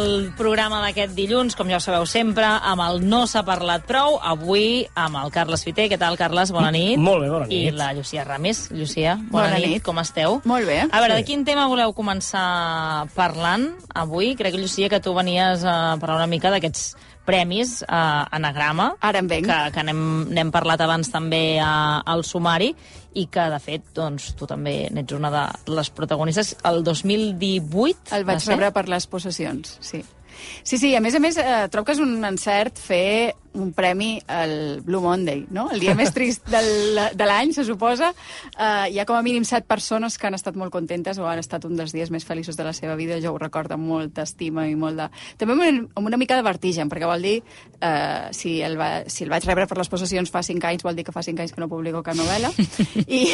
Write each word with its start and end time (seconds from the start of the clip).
El 0.00 0.32
programa 0.36 0.80
d'aquest 0.82 1.12
dilluns, 1.16 1.54
com 1.56 1.68
ja 1.70 1.76
ho 1.78 1.80
sabeu 1.84 2.06
sempre, 2.08 2.44
amb 2.46 2.80
el 2.84 3.00
No 3.08 3.26
s'ha 3.28 3.42
parlat 3.46 3.84
prou, 3.88 4.16
avui 4.22 4.86
amb 4.98 5.16
el 5.22 5.30
Carles 5.34 5.62
Fiter. 5.66 5.88
Què 5.90 5.98
tal, 6.00 6.16
Carles? 6.18 6.52
Bona 6.52 6.70
nit. 6.74 6.98
Molt 6.98 7.22
bé, 7.24 7.28
bona 7.30 7.46
nit. 7.46 7.68
I 7.68 7.76
la 7.76 7.92
Llucia 7.96 8.24
Ramis. 8.24 8.70
Llucia, 8.72 9.16
bona, 9.30 9.48
Bona 9.50 9.58
nit. 9.58 9.68
nit. 9.76 9.82
Com 9.84 9.98
esteu? 10.02 10.40
Molt 10.44 10.66
bé. 10.66 10.80
A 10.90 11.00
veure, 11.00 11.14
Sí. 11.16 11.20
de 11.22 11.24
quin 11.26 11.44
tema 11.44 11.66
voleu 11.68 11.92
començar 11.92 13.06
parlant 13.14 13.68
avui? 13.94 14.34
Crec, 14.36 14.54
Llucia, 14.54 14.88
que 14.88 15.00
tu 15.00 15.14
venies 15.14 15.64
a 15.64 15.96
parlar 16.00 16.16
una 16.16 16.26
mica 16.26 16.50
d'aquests 16.50 16.96
premis 17.26 17.80
a 17.88 18.28
Anagrama. 18.36 18.94
Ara. 19.00 19.22
Que, 19.22 19.58
que 19.74 19.84
n'hem 19.86 20.52
parlat 20.54 20.80
abans 20.84 21.10
també 21.12 21.60
a, 21.62 22.00
al 22.06 22.24
sumari 22.26 22.72
i 23.14 23.26
que, 23.26 23.48
de 23.50 23.58
fet, 23.62 23.90
doncs, 23.96 24.32
tu 24.38 24.46
també 24.50 24.84
n'ets 24.94 25.16
una 25.16 25.32
de 25.34 25.44
les 25.74 25.90
protagonistes. 25.94 26.54
El 26.68 26.84
2018... 26.86 28.14
El 28.16 28.26
vaig 28.28 28.42
va 28.44 28.54
rebre 28.54 28.72
per 28.76 28.86
les 28.92 29.06
possessions, 29.10 29.76
sí. 29.84 30.02
Sí, 30.62 30.78
sí, 30.78 30.94
a 30.96 31.00
més 31.04 31.14
a 31.14 31.22
més, 31.22 31.38
eh, 31.40 31.68
trobo 31.70 31.88
que 31.88 31.96
és 31.96 32.02
un 32.02 32.18
encert 32.24 32.78
fer 32.80 33.34
un 33.52 33.72
premi 33.72 34.20
al 34.28 34.80
Blue 34.82 35.00
Monday, 35.02 35.46
no? 35.50 35.66
El 35.74 35.80
dia 35.82 35.94
més 35.98 36.12
trist 36.14 36.46
del, 36.50 37.00
de 37.18 37.26
l'any, 37.26 37.52
se 37.54 37.64
suposa. 37.66 38.12
Eh, 38.54 38.92
hi 38.94 39.00
ha 39.00 39.06
com 39.08 39.18
a 39.18 39.22
mínim 39.26 39.44
set 39.48 39.66
persones 39.66 40.18
que 40.18 40.28
han 40.28 40.36
estat 40.38 40.58
molt 40.58 40.70
contentes 40.74 41.18
o 41.18 41.26
han 41.26 41.40
estat 41.42 41.66
un 41.66 41.74
dels 41.78 41.94
dies 41.94 42.12
més 42.14 42.26
feliços 42.26 42.58
de 42.58 42.66
la 42.66 42.72
seva 42.76 42.94
vida. 43.00 43.18
Jo 43.22 43.34
ho 43.34 43.40
recordo 43.42 43.74
amb 43.74 43.88
molta 43.90 44.22
estima 44.28 44.68
i 44.70 44.76
molt 44.78 45.02
de... 45.02 45.08
També 45.40 45.56
amb 45.56 45.64
una, 45.66 45.86
amb 45.98 46.12
una 46.12 46.20
mica 46.20 46.38
de 46.38 46.46
vertigen, 46.46 46.90
perquè 46.92 47.10
vol 47.10 47.26
dir, 47.26 47.36
eh, 47.80 48.30
si, 48.36 48.60
el 48.62 48.78
va, 48.78 48.90
si 49.10 49.26
el 49.26 49.34
vaig 49.34 49.46
rebre 49.50 49.66
per 49.66 49.80
les 49.80 49.90
possessions 49.90 50.30
fa 50.30 50.44
cinc 50.46 50.68
anys, 50.70 50.86
vol 50.86 50.94
dir 50.98 51.06
que 51.08 51.14
fa 51.14 51.24
cinc 51.26 51.42
anys 51.42 51.56
que 51.56 51.62
no 51.62 51.70
publico 51.70 52.04
cap 52.06 52.18
novel·la. 52.18 52.52
I, 53.18 53.24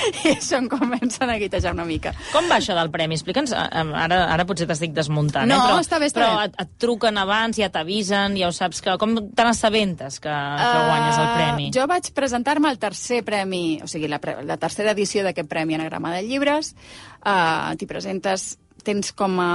i 0.24 0.32
això 0.34 0.58
em 0.60 0.68
comença 0.70 1.24
a 1.24 1.28
neguitejar 1.30 1.72
una 1.74 1.84
mica. 1.88 2.12
Com 2.32 2.48
va 2.50 2.58
això 2.60 2.74
del 2.78 2.90
premi? 2.94 3.18
Explica'ns, 3.18 3.52
eh, 3.52 3.84
ara, 4.04 4.20
ara 4.34 4.46
potser 4.48 4.66
t'estic 4.70 4.94
desmuntant, 4.96 5.48
No, 5.50 5.58
eh? 5.58 5.66
però, 5.68 5.80
està 5.84 5.98
bé, 6.02 6.08
està 6.10 6.20
però 6.22 6.30
bé. 6.38 6.46
Et, 6.50 6.56
et 6.64 6.72
truquen 6.82 7.18
abans, 7.20 7.58
ja 7.60 7.68
t'avisen, 7.72 8.36
ja 8.40 8.48
ho 8.48 8.54
saps, 8.56 8.80
que 8.84 8.96
com 9.00 9.16
te 9.20 9.46
n'assabentes 9.46 10.20
que, 10.22 10.30
que 10.32 10.80
guanyes 10.88 11.20
el 11.24 11.30
premi? 11.36 11.68
Uh, 11.70 11.74
jo 11.80 11.86
vaig 11.90 12.10
presentar-me 12.16 12.70
al 12.70 12.78
tercer 12.82 13.22
premi, 13.26 13.80
o 13.84 13.88
sigui, 13.90 14.08
la, 14.08 14.18
pre- 14.22 14.40
la 14.46 14.56
tercera 14.60 14.92
edició 14.96 15.24
d'aquest 15.26 15.48
Premi 15.50 15.76
Anagrama 15.78 16.14
de 16.16 16.24
Llibres. 16.26 16.74
Uh, 17.24 17.74
T'hi 17.76 17.86
presentes 17.90 18.54
tens 18.80 19.10
com 19.12 19.34
a 19.44 19.48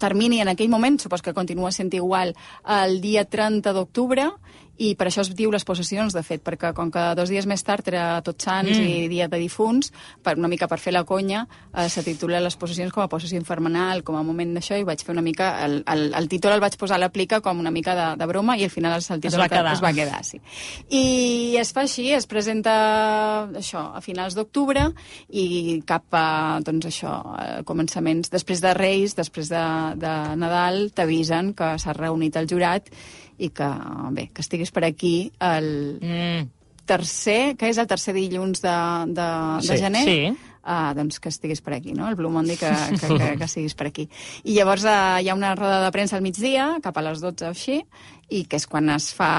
termini 0.00 0.38
en 0.40 0.48
aquell 0.48 0.70
moment, 0.72 0.96
supos 1.02 1.20
que 1.20 1.34
continua 1.36 1.68
sent 1.70 1.92
igual, 1.98 2.30
el 2.64 2.94
dia 3.02 3.26
30 3.28 3.74
d'octubre, 3.76 4.24
i 4.80 4.94
per 4.96 5.10
això 5.10 5.20
es 5.20 5.30
diu 5.36 5.52
les 5.52 5.64
possessions, 5.68 6.14
de 6.16 6.22
fet, 6.24 6.40
perquè 6.44 6.72
com 6.76 6.88
que 6.92 7.02
dos 7.18 7.28
dies 7.28 7.44
més 7.48 7.60
tard 7.66 7.86
era 7.90 8.22
Tots 8.24 8.46
Sants 8.46 8.72
mm. 8.72 8.86
i 8.88 9.08
Dia 9.12 9.28
de 9.28 9.40
Difunts, 9.42 9.92
per 10.24 10.38
una 10.40 10.48
mica 10.48 10.68
per 10.70 10.78
fer 10.80 10.94
la 10.96 11.04
conya, 11.04 11.44
eh, 11.74 11.88
se 11.92 12.04
titula 12.06 12.40
les 12.40 12.56
possessions 12.56 12.94
com 12.94 13.04
a 13.04 13.08
possessió 13.12 13.36
infernal, 13.36 14.00
com 14.06 14.16
a 14.16 14.24
moment 14.24 14.54
d'això, 14.56 14.78
i 14.80 14.86
vaig 14.88 15.04
fer 15.04 15.12
una 15.12 15.24
mica... 15.26 15.52
El, 15.66 15.80
el, 15.90 16.06
el 16.16 16.30
títol 16.32 16.56
el 16.56 16.64
vaig 16.64 16.78
posar 16.80 16.96
a 16.96 17.02
l'aplica 17.04 17.42
com 17.44 17.60
una 17.60 17.72
mica 17.74 17.94
de, 17.98 18.08
de 18.20 18.30
broma, 18.30 18.56
i 18.56 18.64
al 18.64 18.72
final 18.72 18.96
el 18.96 19.20
títol 19.20 19.44
va 19.44 19.50
quedar. 19.52 19.76
es 19.76 19.84
va 19.84 19.92
quedar, 19.96 20.22
sí. 20.24 20.40
I 20.88 21.04
es 21.60 21.74
fa 21.76 21.84
així, 21.84 22.08
es 22.16 22.28
presenta 22.30 22.74
això 23.60 23.84
a 23.96 24.00
finals 24.04 24.36
d'octubre 24.38 24.88
i 25.28 25.80
cap 25.86 26.08
a, 26.16 26.26
doncs 26.64 26.88
això, 26.88 27.14
a 27.36 27.48
començaments, 27.68 28.32
després 28.32 28.64
de 28.64 28.72
Reis, 28.76 29.16
després 29.18 29.52
de, 29.52 29.64
de 30.00 30.14
Nadal, 30.40 30.86
t'avisen 30.96 31.52
que 31.58 31.74
s'ha 31.80 31.96
reunit 31.96 32.40
el 32.40 32.48
jurat 32.48 32.88
i 33.40 33.48
que, 33.56 33.68
bé, 34.16 34.28
que 34.34 34.44
estiguis 34.44 34.70
per 34.74 34.84
aquí 34.88 35.30
el 35.40 35.70
Mm, 36.04 36.48
tercer, 36.90 37.56
que 37.56 37.68
és 37.70 37.78
el 37.78 37.86
tercer 37.88 38.12
dilluns 38.16 38.60
de, 38.64 38.76
de, 39.14 39.26
de 39.62 39.66
Sí, 39.68 39.76
gener, 39.78 40.02
sí. 40.04 40.16
uh, 40.66 40.90
doncs 40.98 41.20
que 41.22 41.30
estiguis 41.30 41.60
per 41.62 41.76
aquí, 41.76 41.92
no? 41.94 42.08
El 42.10 42.16
Blue 42.18 42.32
Monday, 42.34 42.56
que, 42.58 42.70
que, 42.98 43.06
que, 43.14 43.28
que 43.38 43.46
estiguis 43.46 43.76
per 43.78 43.86
aquí. 43.92 44.08
I 44.42 44.56
llavors 44.58 44.84
uh, 44.84 45.20
hi 45.22 45.30
ha 45.30 45.36
una 45.38 45.54
roda 45.54 45.78
de 45.84 45.92
premsa 45.94 46.18
al 46.18 46.24
migdia, 46.26 46.66
cap 46.82 46.98
a 46.98 47.04
les 47.06 47.22
12 47.22 47.46
o 47.46 47.52
així, 47.54 47.78
i 48.30 48.42
que 48.50 48.58
és 48.58 48.66
quan 48.70 48.90
es 48.90 49.12
fa, 49.14 49.30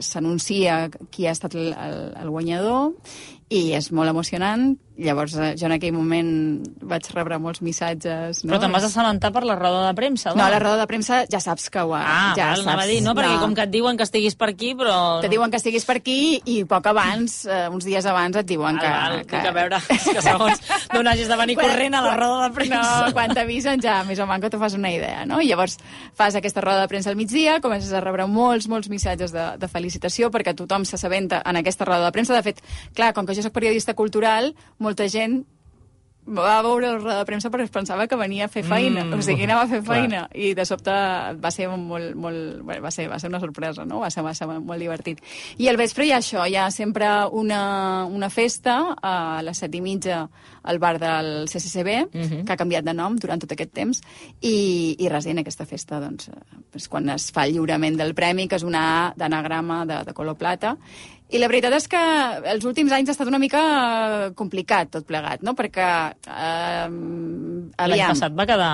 s'anuncia 0.00 0.86
qui 1.12 1.28
ha 1.28 1.36
estat 1.36 1.54
el, 1.60 1.74
el, 1.76 1.98
el 2.24 2.30
guanyador, 2.32 2.94
i 3.52 3.68
és 3.76 3.92
molt 3.92 4.10
emocionant. 4.10 4.72
Llavors, 4.98 5.36
eh, 5.38 5.52
jo 5.54 5.68
en 5.68 5.72
aquell 5.76 5.92
moment 5.94 6.28
vaig 6.82 7.06
rebre 7.14 7.36
molts 7.38 7.60
missatges... 7.62 8.40
No? 8.42 8.50
Però 8.50 8.58
te'n 8.64 8.72
vas 8.74 8.82
assabentar 8.88 9.30
per 9.30 9.44
la 9.46 9.54
roda 9.54 9.84
de 9.86 9.92
premsa, 9.94 10.32
No, 10.34 10.42
a 10.42 10.50
la 10.50 10.58
roda 10.58 10.80
de 10.80 10.86
premsa 10.90 11.20
ja 11.30 11.38
saps 11.38 11.68
que 11.70 11.84
ho 11.86 11.92
ha... 11.94 12.00
Ah, 12.02 12.32
ja 12.34 12.48
val, 12.66 12.80
a 12.82 12.86
dir, 12.88 12.98
no? 13.04 13.14
Perquè 13.14 13.36
com 13.38 13.54
que 13.54 13.62
et 13.68 13.70
diuen 13.70 13.96
que 13.96 14.02
estiguis 14.08 14.34
per 14.38 14.48
aquí, 14.50 14.72
però... 14.74 14.96
Te 15.22 15.30
diuen 15.30 15.52
que 15.52 15.60
estiguis 15.60 15.86
per 15.86 16.00
aquí 16.00 16.16
i 16.50 16.56
poc 16.66 16.88
abans, 16.90 17.36
eh, 17.46 17.68
uns 17.70 17.86
dies 17.86 18.08
abans, 18.10 18.40
et 18.42 18.48
diuen 18.50 18.74
Val, 18.74 18.82
que... 18.82 18.90
val, 18.90 19.22
que... 19.22 19.42
que 19.44 19.52
a 19.52 19.54
veure, 19.54 19.80
és 19.94 20.08
que 20.18 20.24
segons 20.26 20.64
d'on 20.96 21.12
hagis 21.12 21.30
de 21.30 21.38
venir 21.44 21.56
Quan- 21.60 21.70
corrent 21.70 21.94
a 21.94 22.02
la 22.08 22.16
roda 22.18 22.48
de 22.48 22.50
premsa. 22.58 22.82
No, 23.06 23.12
quan 23.14 23.36
t'avisen 23.38 23.84
ja 23.84 24.00
més 24.08 24.18
o 24.18 24.26
manco 24.26 24.50
te 24.50 24.58
fas 24.58 24.74
una 24.74 24.90
idea, 24.90 25.22
no? 25.30 25.38
I 25.38 25.52
llavors 25.52 25.78
fas 26.18 26.34
aquesta 26.42 26.64
roda 26.66 26.82
de 26.82 26.90
premsa 26.90 27.12
al 27.14 27.20
migdia, 27.20 27.60
comences 27.62 27.94
a 27.94 28.02
rebre 28.02 28.26
molts, 28.26 28.66
molts 28.66 28.90
missatges 28.90 29.30
de, 29.36 29.46
de 29.62 29.70
felicitació 29.70 30.32
perquè 30.34 30.56
tothom 30.58 30.82
s'assabenta 30.88 31.44
en 31.46 31.62
aquesta 31.62 31.86
roda 31.86 32.10
de 32.10 32.16
premsa. 32.18 32.34
De 32.34 32.42
fet, 32.50 32.58
clar, 32.98 33.12
com 33.14 33.30
que 33.30 33.38
jo 33.38 33.46
sóc 33.46 33.54
periodista 33.54 33.94
cultural, 33.94 34.50
molta 34.88 35.06
gent 35.12 35.42
va 36.28 36.58
veure 36.60 36.90
la 36.90 36.98
roda 36.98 37.14
de 37.22 37.24
premsa 37.24 37.48
perquè 37.48 37.64
es 37.64 37.70
pensava 37.72 38.04
que 38.06 38.16
venia 38.20 38.44
a 38.44 38.48
fer 38.52 38.60
feina, 38.60 39.00
Mm, 39.00 39.14
mm, 39.14 39.18
o 39.18 39.22
sigui, 39.24 39.44
anava 39.46 39.62
a 39.62 39.66
fer 39.70 39.78
clar. 39.80 39.94
feina, 39.96 40.18
i 40.36 40.50
de 40.52 40.64
sobte 40.68 40.92
va 41.40 41.50
ser 41.50 41.70
molt, 41.72 42.10
molt, 42.20 42.58
bé, 42.68 42.76
va 42.84 42.90
ser, 42.92 43.06
va 43.08 43.16
ser 43.18 43.30
una 43.30 43.40
sorpresa, 43.40 43.86
no? 43.88 44.00
Va 44.02 44.10
ser, 44.12 44.22
va 44.26 44.34
ser 44.36 44.44
molt 44.46 44.78
divertit. 44.78 45.22
I 45.56 45.68
al 45.72 45.78
vespre 45.80 46.04
hi 46.04 46.12
ha 46.12 46.18
això, 46.20 46.44
hi 46.46 46.54
ha 46.60 46.66
sempre 46.70 47.08
una, 47.32 48.04
una 48.04 48.28
festa 48.28 48.94
a 49.00 49.40
les 49.42 49.56
set 49.56 49.74
i 49.74 49.80
mitja 49.80 50.28
al 50.68 50.78
bar 50.78 50.98
del 51.00 51.48
CCCB, 51.48 52.10
Mhm. 52.12 52.44
que 52.44 52.52
ha 52.52 52.56
canviat 52.60 52.84
de 52.84 52.92
nom 52.92 53.16
durant 53.16 53.40
tot 53.40 53.52
aquest 53.56 53.72
temps, 53.72 54.02
i, 54.42 54.96
i 54.98 55.08
res, 55.08 55.24
en 55.24 55.38
aquesta 55.38 55.64
festa, 55.64 55.98
doncs, 55.98 56.28
és 56.74 56.88
quan 56.92 57.08
es 57.08 57.30
fa 57.32 57.46
el 57.46 57.54
lliurament 57.54 57.96
del 57.96 58.12
premi, 58.14 58.48
que 58.48 58.56
és 58.56 58.64
una 58.68 58.84
A 59.08 59.14
d'anagrama 59.16 59.86
de, 59.86 60.04
de 60.04 60.12
color 60.12 60.36
plata, 60.36 60.76
i 61.30 61.38
la 61.40 61.48
veritat 61.50 61.74
és 61.76 61.86
que 61.90 62.00
els 62.52 62.64
últims 62.68 62.92
anys 62.92 63.10
ha 63.10 63.14
estat 63.16 63.28
una 63.28 63.38
mica 63.40 63.60
eh, 63.62 64.28
complicat 64.38 64.90
tot 64.94 65.06
plegat, 65.08 65.42
no? 65.44 65.54
Perquè, 65.58 65.88
eh, 66.28 66.88
L'any 67.88 68.02
passat 68.10 68.34
va 68.36 68.46
quedar... 68.48 68.70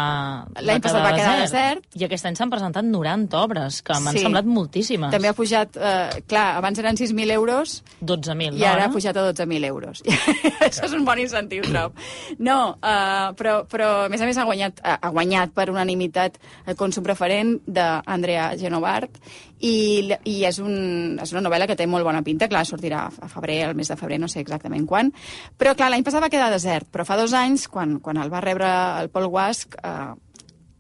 L'any 0.65 0.83
passat 0.83 1.03
va 1.05 1.13
quedar 1.17 1.35
desert. 1.43 1.87
I 1.99 2.07
aquest 2.07 2.27
any 2.31 2.39
s'han 2.39 2.53
presentat 2.53 2.87
90 2.87 3.39
obres, 3.43 3.81
que 3.85 3.97
m'han 4.01 4.15
Sí. 4.17 4.23
semblat 4.27 4.47
moltíssimes. 4.47 5.11
també 5.13 5.29
ha 5.29 5.35
pujat, 5.37 5.77
eh, 5.77 6.23
clar, 6.31 6.57
abans 6.59 6.79
eren 6.79 6.97
6.000 6.97 7.31
euros, 7.35 7.83
12.000, 8.01 8.59
i 8.59 8.65
ara 8.65 8.87
ha 8.87 8.93
pujat 8.95 9.17
a 9.17 9.27
12.000 9.33 9.65
euros. 9.69 10.03
Això 10.65 10.87
és 10.87 10.93
un 10.95 11.05
bon 11.05 11.19
incentiu, 11.19 11.63
trob. 11.67 11.93
No, 12.39 12.77
uh, 12.81 13.33
però, 13.39 13.65
però 13.71 13.91
a 14.07 14.09
més 14.13 14.21
a 14.23 14.27
més 14.31 14.39
ha 14.39 14.45
guanyat, 14.49 14.81
ha 14.83 14.99
ha 15.05 15.11
guanyat 15.13 15.53
per 15.55 15.69
unanimitat 15.71 16.39
el 16.67 16.77
consum 16.81 17.05
preferent 17.05 17.59
d'Andrea 17.67 18.55
Genovart 18.57 19.19
i, 19.61 20.09
i 20.25 20.35
és, 20.49 20.59
un, 20.63 21.19
és 21.23 21.33
una 21.35 21.43
novel·la 21.45 21.67
que 21.69 21.77
té 21.77 21.87
molt 21.87 22.05
bona 22.07 22.23
pinta, 22.25 22.44
clar, 22.49 22.65
sortirà 22.67 23.07
a 23.09 23.29
febrer, 23.29 23.63
al 23.69 23.75
mes 23.79 23.89
de 23.89 23.97
febrer, 23.97 24.19
no 24.21 24.29
sé 24.29 24.41
exactament 24.41 24.87
quan, 24.87 25.13
però 25.59 25.75
clar, 25.77 25.91
l'any 25.91 26.05
passat 26.05 26.23
va 26.23 26.31
quedar 26.33 26.51
desert, 26.53 26.89
però 26.93 27.05
fa 27.09 27.17
dos 27.21 27.33
anys, 27.33 27.69
quan, 27.69 27.99
quan 28.01 28.17
el 28.23 28.33
va 28.33 28.41
rebre 28.45 28.69
el 29.01 29.09
Paul 29.11 29.29
Guasc, 29.33 29.75
eh, 29.83 30.13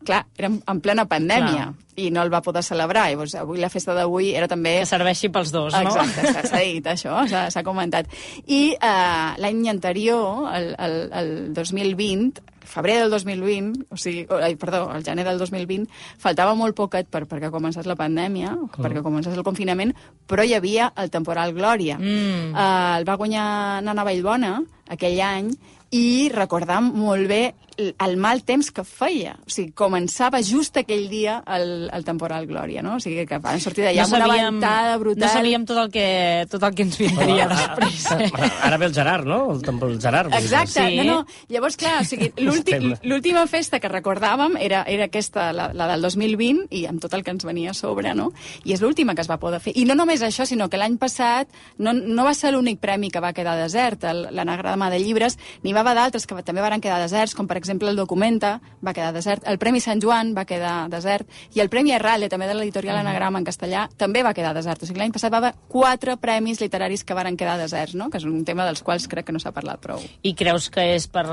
clar, 0.05 0.27
era 0.37 0.49
en- 0.51 0.63
en 0.69 0.81
plena 0.85 1.07
pandèmia 1.09 1.71
Clar. 1.71 1.75
i 1.97 2.11
no 2.13 2.21
el 2.23 2.29
va 2.33 2.43
poder 2.43 2.63
celebrar. 2.63 3.07
Llavors, 3.09 3.35
avui 3.41 3.57
la 3.59 3.71
festa 3.73 3.95
d'avui 3.97 4.35
era 4.37 4.47
també... 4.47 4.81
Que 4.83 4.87
serveixi 4.91 5.31
pels 5.33 5.51
dos, 5.55 5.73
no? 5.73 5.81
Exacte, 5.95 6.49
s'ha- 6.51 6.61
dit 6.61 6.85
això, 6.93 7.23
s'ha 7.51 7.63
comentat. 7.65 8.07
I 8.47 8.75
eh, 8.77 9.31
l'any 9.41 9.63
anterior, 9.73 10.51
el, 10.53 10.75
el, 10.79 10.99
el 11.23 11.33
2020, 11.57 12.43
febrer 12.75 12.99
del 13.03 13.13
2020, 13.15 13.87
o 13.95 13.99
sigui, 14.01 14.27
ai, 14.43 14.55
perdó, 14.61 14.89
el 14.95 15.05
gener 15.07 15.27
del 15.29 15.39
2020, 15.39 15.87
faltava 16.21 16.57
molt 16.59 16.77
poquet 16.79 17.09
per, 17.11 17.25
perquè 17.31 17.53
començés 17.55 17.87
la 17.87 17.99
pandèmia, 17.99 18.55
perquè 18.75 19.05
començés 19.05 19.37
el 19.37 19.47
confinament, 19.47 19.95
però 20.27 20.45
hi 20.45 20.57
havia 20.59 20.91
el 20.99 21.13
temporal 21.15 21.55
Glòria. 21.55 21.99
Mm. 22.01 22.51
Eh, 22.51 22.99
el 22.99 23.07
va 23.07 23.19
guanyar 23.21 23.47
Nana 23.87 24.07
Vallbona 24.07 24.59
aquell 24.91 25.21
any 25.25 25.55
i 25.95 26.31
recordam 26.33 26.91
molt 26.99 27.29
bé 27.31 27.43
el 27.79 28.17
mal 28.17 28.43
temps 28.45 28.71
que 28.71 28.85
feia. 28.85 29.37
O 29.47 29.51
sigui, 29.51 29.73
començava 29.77 30.41
just 30.45 30.77
aquell 30.81 31.09
dia 31.11 31.41
el, 31.47 31.89
el 31.93 32.05
temporal 32.05 32.47
Glòria, 32.47 32.83
no? 32.83 32.97
O 32.97 33.01
sigui, 33.01 33.27
que 33.27 33.39
van 33.43 33.61
sortir 33.61 33.85
d'allà 33.87 34.05
amb 34.05 34.15
una 34.19 34.29
ventada 34.29 34.97
brutal. 34.99 35.25
no 35.27 35.33
sabíem 35.33 35.65
tot 35.67 35.79
el 35.85 35.91
que, 35.91 36.47
tot 36.51 36.63
el 36.63 36.75
que 36.75 36.83
ens 36.87 36.99
vindria 36.99 37.49
després. 37.51 38.07
Eh? 38.13 38.31
Ara 38.63 38.77
ve 38.79 38.87
el 38.87 38.95
Gerard, 38.95 39.25
no? 39.27 39.41
El, 39.53 39.63
el 39.91 40.01
Gerard. 40.01 40.33
Exacte, 40.35 40.73
Sí. 40.85 40.97
no, 40.97 41.05
no. 41.05 41.27
Llavors, 41.49 41.77
clar, 41.77 42.01
o 42.03 42.05
sigui, 42.05 42.33
l'última 43.03 43.47
festa 43.47 43.81
que 43.81 43.89
recordàvem 43.89 44.57
era, 44.61 44.83
era 44.89 45.07
aquesta, 45.11 45.51
la, 45.53 45.71
la 45.75 45.87
del 45.93 46.03
2020, 46.03 46.67
i 46.75 46.85
amb 46.91 47.01
tot 47.03 47.15
el 47.15 47.23
que 47.25 47.33
ens 47.35 47.45
venia 47.47 47.71
a 47.73 47.75
sobre, 47.75 48.15
no? 48.15 48.31
I 48.65 48.75
és 48.75 48.83
l'última 48.83 49.15
que 49.15 49.23
es 49.25 49.31
va 49.31 49.39
poder 49.43 49.61
fer. 49.61 49.73
I 49.77 49.85
no 49.89 49.95
només 49.99 50.23
això, 50.23 50.47
sinó 50.47 50.69
que 50.71 50.79
l'any 50.81 50.97
passat 51.01 51.49
no, 51.79 51.93
no 51.95 52.25
va 52.27 52.35
ser 52.35 52.53
l'únic 52.55 52.81
premi 52.83 53.11
que 53.11 53.21
va 53.23 53.33
quedar 53.37 53.57
desert, 53.61 54.05
el- 54.11 54.29
l'anagrama 54.35 54.91
de 54.91 54.99
llibres, 55.03 55.39
n'hi 55.63 55.73
va 55.73 55.81
haver 55.85 55.95
d'altres 55.99 56.27
que 56.27 56.43
també 56.43 56.61
van 56.65 56.81
quedar 56.81 57.01
deserts, 57.03 57.35
com 57.35 57.47
per 57.51 57.57
exemple 57.65 57.91
el 57.91 57.97
Documenta 57.97 58.59
va 58.85 58.93
quedar 58.95 59.13
desert, 59.17 59.47
el 59.49 59.59
Premi 59.59 59.81
Sant 59.81 60.03
Joan 60.03 60.35
va 60.37 60.45
quedar 60.49 60.91
desert, 60.93 61.29
i 61.57 61.63
el 61.65 61.71
Premi 61.73 61.95
Errale, 61.97 62.29
també 62.29 62.49
de 62.51 62.57
l'editorial 62.59 63.01
Anagrama 63.01 63.41
en 63.41 63.49
castellà, 63.49 63.87
també 63.97 64.23
va 64.23 64.35
quedar 64.37 64.53
desert. 64.57 64.85
O 64.85 64.89
sigui, 64.89 65.01
l'any 65.01 65.15
passat 65.15 65.33
va 65.33 65.41
haver 65.41 65.55
quatre 65.73 66.19
premis 66.21 66.61
literaris 66.61 67.05
que 67.05 67.17
varen 67.17 67.39
quedar 67.41 67.57
deserts, 67.61 67.97
no? 67.99 68.11
que 68.13 68.21
és 68.21 68.29
un 68.29 68.45
tema 68.45 68.69
dels 68.69 68.85
quals 68.85 69.09
crec 69.11 69.29
que 69.29 69.35
no 69.35 69.43
s'ha 69.43 69.55
parlat 69.57 69.81
prou. 69.83 70.03
I 70.23 70.35
creus 70.39 70.69
que 70.71 70.85
és 70.95 71.09
per, 71.09 71.25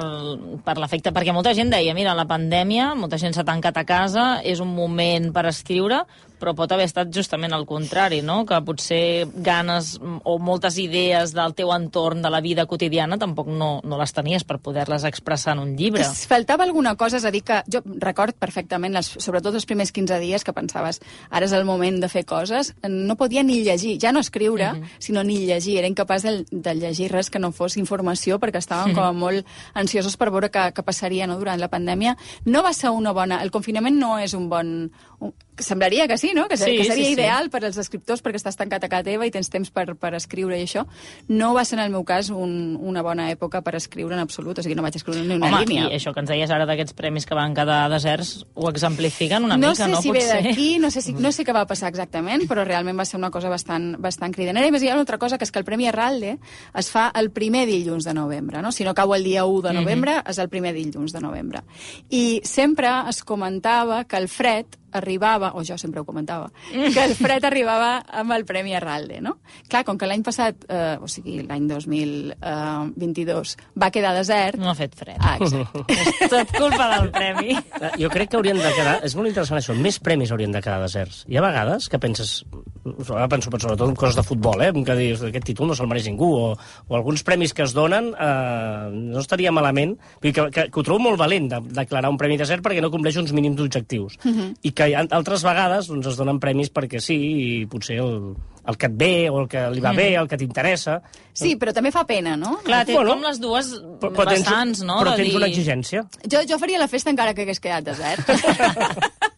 per 0.65 0.77
l'efecte? 0.79 1.13
Perquè 1.13 1.35
molta 1.35 1.53
gent 1.57 1.73
deia, 1.73 1.95
mira, 1.97 2.15
la 2.17 2.27
pandèmia, 2.29 2.93
molta 2.95 3.19
gent 3.21 3.35
s'ha 3.35 3.47
tancat 3.47 3.77
a 3.77 3.85
casa, 3.87 4.27
és 4.47 4.63
un 4.63 4.71
moment 4.73 5.31
per 5.35 5.45
escriure, 5.51 6.05
però 6.41 6.55
pot 6.57 6.71
haver 6.73 6.87
estat 6.89 7.11
justament 7.13 7.53
el 7.53 7.67
contrari, 7.69 8.21
no? 8.25 8.41
Que 8.49 8.57
potser 8.65 9.27
ganes 9.45 9.93
o 10.01 10.37
moltes 10.41 10.79
idees 10.81 11.35
del 11.37 11.53
teu 11.57 11.71
entorn, 11.75 12.21
de 12.25 12.31
la 12.33 12.41
vida 12.41 12.65
quotidiana, 12.65 13.19
tampoc 13.21 13.47
no, 13.47 13.79
no 13.85 13.99
les 14.01 14.13
tenies 14.17 14.43
per 14.47 14.57
poder-les 14.59 15.05
expressar 15.07 15.53
en 15.55 15.63
un 15.67 15.75
llibre. 15.77 16.01
Es 16.01 16.25
faltava 16.27 16.65
alguna 16.65 16.95
cosa, 16.99 17.17
és 17.21 17.25
a 17.25 17.31
dir, 17.31 17.43
que 17.45 17.61
jo 17.71 17.83
record 18.01 18.35
perfectament, 18.41 18.93
les, 18.97 19.07
sobretot 19.21 19.55
els 19.55 19.67
primers 19.69 19.93
15 19.93 20.19
dies, 20.23 20.43
que 20.43 20.53
pensaves, 20.57 20.99
ara 21.29 21.45
és 21.45 21.53
el 21.53 21.65
moment 21.69 22.01
de 22.01 22.09
fer 22.09 22.25
coses, 22.25 22.73
no 22.89 23.15
podia 23.19 23.43
ni 23.45 23.61
llegir, 23.63 23.97
ja 24.01 24.11
no 24.11 24.19
escriure, 24.19 24.71
Mhm. 24.73 24.89
sinó 24.99 25.23
ni 25.23 25.45
llegir, 25.45 25.77
era 25.77 25.87
incapaç 25.87 26.23
de, 26.23 26.45
de 26.49 26.75
llegir 26.75 27.11
res 27.11 27.29
que 27.29 27.39
no 27.39 27.51
fos 27.51 27.77
informació, 27.77 28.39
perquè 28.39 28.57
estàvem 28.61 28.95
com 28.95 29.03
a 29.03 29.11
molt 29.11 29.45
ansiosos 29.73 30.17
per 30.17 30.31
veure 30.31 30.49
què, 30.51 30.71
què 30.73 30.83
passaria 30.83 31.27
no, 31.27 31.37
durant 31.37 31.59
la 31.59 31.69
pandèmia. 31.69 32.15
No 32.45 32.63
va 32.63 32.73
ser 32.73 32.89
una 32.89 33.11
bona... 33.11 33.41
El 33.43 33.51
confinament 33.51 33.97
no 33.99 34.17
és 34.19 34.33
un 34.33 34.49
bon... 34.49 34.91
Un, 35.21 35.33
semblaria 35.61 36.07
que 36.07 36.17
sí, 36.17 36.31
no? 36.35 36.47
Que, 36.47 36.57
Sí, 36.57 36.77
que 36.77 36.83
seria 36.85 36.95
sí, 36.95 37.05
sí. 37.05 37.13
ideal 37.13 37.49
per 37.49 37.63
als 37.65 37.77
escriptors 37.81 38.21
perquè 38.21 38.37
estàs 38.37 38.57
tancat 38.59 38.83
a 38.85 38.89
casa 38.89 39.03
teva 39.07 39.25
i 39.25 39.31
tens 39.31 39.49
temps 39.49 39.71
per, 39.73 39.95
per 39.97 40.13
escriure 40.15 40.57
i 40.59 40.65
això. 40.67 40.85
No 41.27 41.53
va 41.55 41.63
ser, 41.65 41.79
en 41.79 41.85
el 41.85 41.91
meu 41.91 42.03
cas, 42.05 42.29
un, 42.29 42.77
una 42.79 43.01
bona 43.01 43.29
època 43.31 43.61
per 43.65 43.75
escriure 43.79 44.13
en 44.15 44.21
absolut, 44.21 44.59
o 44.59 44.63
sigui, 44.63 44.75
no 44.75 44.83
vaig 44.85 44.95
escriure 44.99 45.21
ni 45.23 45.35
una 45.35 45.47
Home, 45.47 45.65
línia. 45.65 45.87
i 45.89 45.97
això 45.97 46.13
que 46.13 46.21
ens 46.21 46.29
deies 46.29 46.51
ara 46.51 46.65
d'aquests 46.69 46.93
premis 46.97 47.25
que 47.25 47.35
van 47.37 47.55
quedar 47.57 47.89
deserts, 47.91 48.45
ho 48.53 48.69
exemplifiquen 48.69 49.43
una 49.45 49.57
no 49.57 49.71
mica, 49.71 49.85
sé 49.85 49.91
no? 49.91 50.01
si 50.01 50.11
ve 50.11 50.25
d'aquí, 50.25 50.67
no, 50.79 50.91
sé 50.91 51.01
si, 51.01 51.13
no 51.13 51.31
sé 51.31 51.45
què 51.47 51.53
va 51.55 51.65
passar 51.69 51.89
exactament, 51.89 52.45
però 52.49 52.65
realment 52.67 52.99
va 52.99 53.05
ser 53.05 53.17
una 53.17 53.31
cosa 53.31 53.49
bastant, 53.49 53.95
bastant 54.01 54.33
cridanera. 54.35 54.67
I 54.67 54.71
més 54.75 54.83
hi 54.83 54.89
ha 54.91 54.95
una 54.97 55.05
altra 55.05 55.17
cosa, 55.17 55.37
que 55.37 55.45
és 55.47 55.51
que 55.51 55.59
el 55.59 55.65
Premi 55.65 55.87
Arralde 55.89 56.37
es 56.77 56.91
fa 56.91 57.09
el 57.17 57.31
primer 57.31 57.65
dilluns 57.69 58.05
de 58.05 58.13
novembre, 58.13 58.61
no? 58.61 58.71
Si 58.71 58.83
no 58.83 58.93
cau 58.97 59.15
el 59.15 59.23
dia 59.23 59.45
1 59.45 59.61
de 59.69 59.73
novembre, 59.79 60.19
és 60.27 60.37
el 60.39 60.49
primer 60.49 60.73
dilluns 60.75 61.13
de 61.13 61.21
novembre. 61.21 61.63
I 62.09 62.41
sempre 62.43 62.91
es 63.09 63.23
comentava 63.23 64.03
que 64.05 64.17
el 64.17 64.27
fred 64.27 64.65
arribava, 64.97 65.51
o 65.55 65.63
jo 65.67 65.77
sempre 65.77 66.01
ho 66.01 66.05
comentava, 66.05 66.51
que 66.71 67.03
el 67.03 67.15
fred 67.15 67.45
arribava 67.47 68.03
amb 68.21 68.35
el 68.35 68.45
Premi 68.45 68.75
Arralde, 68.77 69.21
no? 69.21 69.37
Clar, 69.69 69.83
com 69.87 69.97
que 69.97 70.07
l'any 70.09 70.23
passat, 70.25 70.65
eh, 70.69 70.97
o 71.01 71.07
sigui, 71.11 71.41
l'any 71.47 71.67
2022, 71.69 73.55
va 73.81 73.91
quedar 73.91 74.13
desert... 74.17 74.59
No 74.61 74.71
ha 74.71 74.75
fet 74.77 74.95
fred. 74.97 75.17
Ah, 75.19 75.37
exacte. 75.39 75.85
És 76.25 76.29
tot 76.31 76.51
culpa 76.57 76.89
del 76.95 77.11
premi. 77.13 77.55
Eh, 77.57 77.93
Jo 78.01 78.09
crec 78.13 78.31
que 78.31 78.39
haurien 78.39 78.59
de 78.59 78.73
quedar... 78.75 78.99
És 79.05 79.15
molt 79.17 79.31
interessant 79.31 79.59
això. 79.61 79.75
Més 79.77 79.99
premis 80.03 80.31
haurien 80.31 80.51
de 80.53 80.61
quedar 80.63 80.79
deserts. 80.83 81.23
Hi 81.29 81.37
ha 81.39 81.45
vegades 81.45 81.89
que 81.91 81.99
penses... 82.01 82.41
Ara 82.81 83.27
penso 83.29 83.51
però 83.53 83.61
sobretot 83.61 83.89
en 83.91 83.95
coses 83.99 84.15
de 84.17 84.23
futbol, 84.25 84.61
eh? 84.65 84.71
Que 84.73 84.95
dius, 84.97 85.21
aquest 85.27 85.45
títol 85.51 85.67
no 85.69 85.75
se'l 85.77 85.89
mereix 85.91 86.07
ningú. 86.09 86.29
O, 86.33 86.45
o 86.87 86.95
alguns 86.97 87.21
premis 87.27 87.53
que 87.53 87.61
es 87.67 87.75
donen 87.77 88.11
eh, 88.15 88.87
no 88.91 89.19
estaria 89.21 89.51
malament. 89.53 89.97
Que, 90.21 90.31
que, 90.33 90.49
que 90.49 90.79
ho 90.79 90.83
trobo 90.85 91.03
molt 91.05 91.19
valent 91.21 91.49
de 91.51 91.59
declarar 91.77 92.09
un 92.09 92.17
premi 92.17 92.39
desert 92.41 92.63
perquè 92.65 92.81
no 92.81 92.89
compleix 92.93 93.19
uns 93.21 93.33
mínims 93.37 93.61
objectius. 93.61 94.17
I 94.25 94.71
que 94.73 94.87
hi 94.89 94.95
ha, 94.97 95.05
altres 95.13 95.43
vegades 95.45 95.91
doncs, 95.91 96.09
es 96.09 96.17
donen 96.17 96.39
premis 96.41 96.71
perquè 96.73 96.99
sí, 97.03 97.17
i 97.21 97.65
potser 97.69 97.99
el, 98.01 98.31
el 98.65 98.77
que 98.81 98.89
et 98.89 98.97
ve, 98.97 99.13
o 99.29 99.43
el 99.43 99.47
que 99.51 99.67
li 99.75 99.81
va 99.83 99.93
bé, 99.97 100.09
el 100.17 100.29
que 100.31 100.39
t'interessa... 100.41 100.99
Sí, 101.37 101.53
però 101.55 101.71
també 101.71 101.93
fa 101.95 102.01
pena, 102.09 102.33
no? 102.35 102.57
Clar, 102.65 102.81
té 102.85 102.97
Bueno, 102.97 103.13
com 103.15 103.21
les 103.23 103.37
dues 103.39 103.69
Però, 104.01 104.09
però 104.11 104.25
tens, 104.33 104.41
vessants, 104.43 104.81
no? 104.83 104.97
però 104.99 105.13
de 105.13 105.21
tens 105.21 105.29
dir- 105.29 105.37
una 105.39 105.47
exigència. 105.47 106.01
Jo, 106.25 106.41
jo 106.49 106.57
faria 106.59 106.81
la 106.81 106.89
festa 106.91 107.13
encara 107.13 107.33
que 107.37 107.45
hagués 107.45 107.61
quedat 107.63 107.85
desert. 107.87 108.27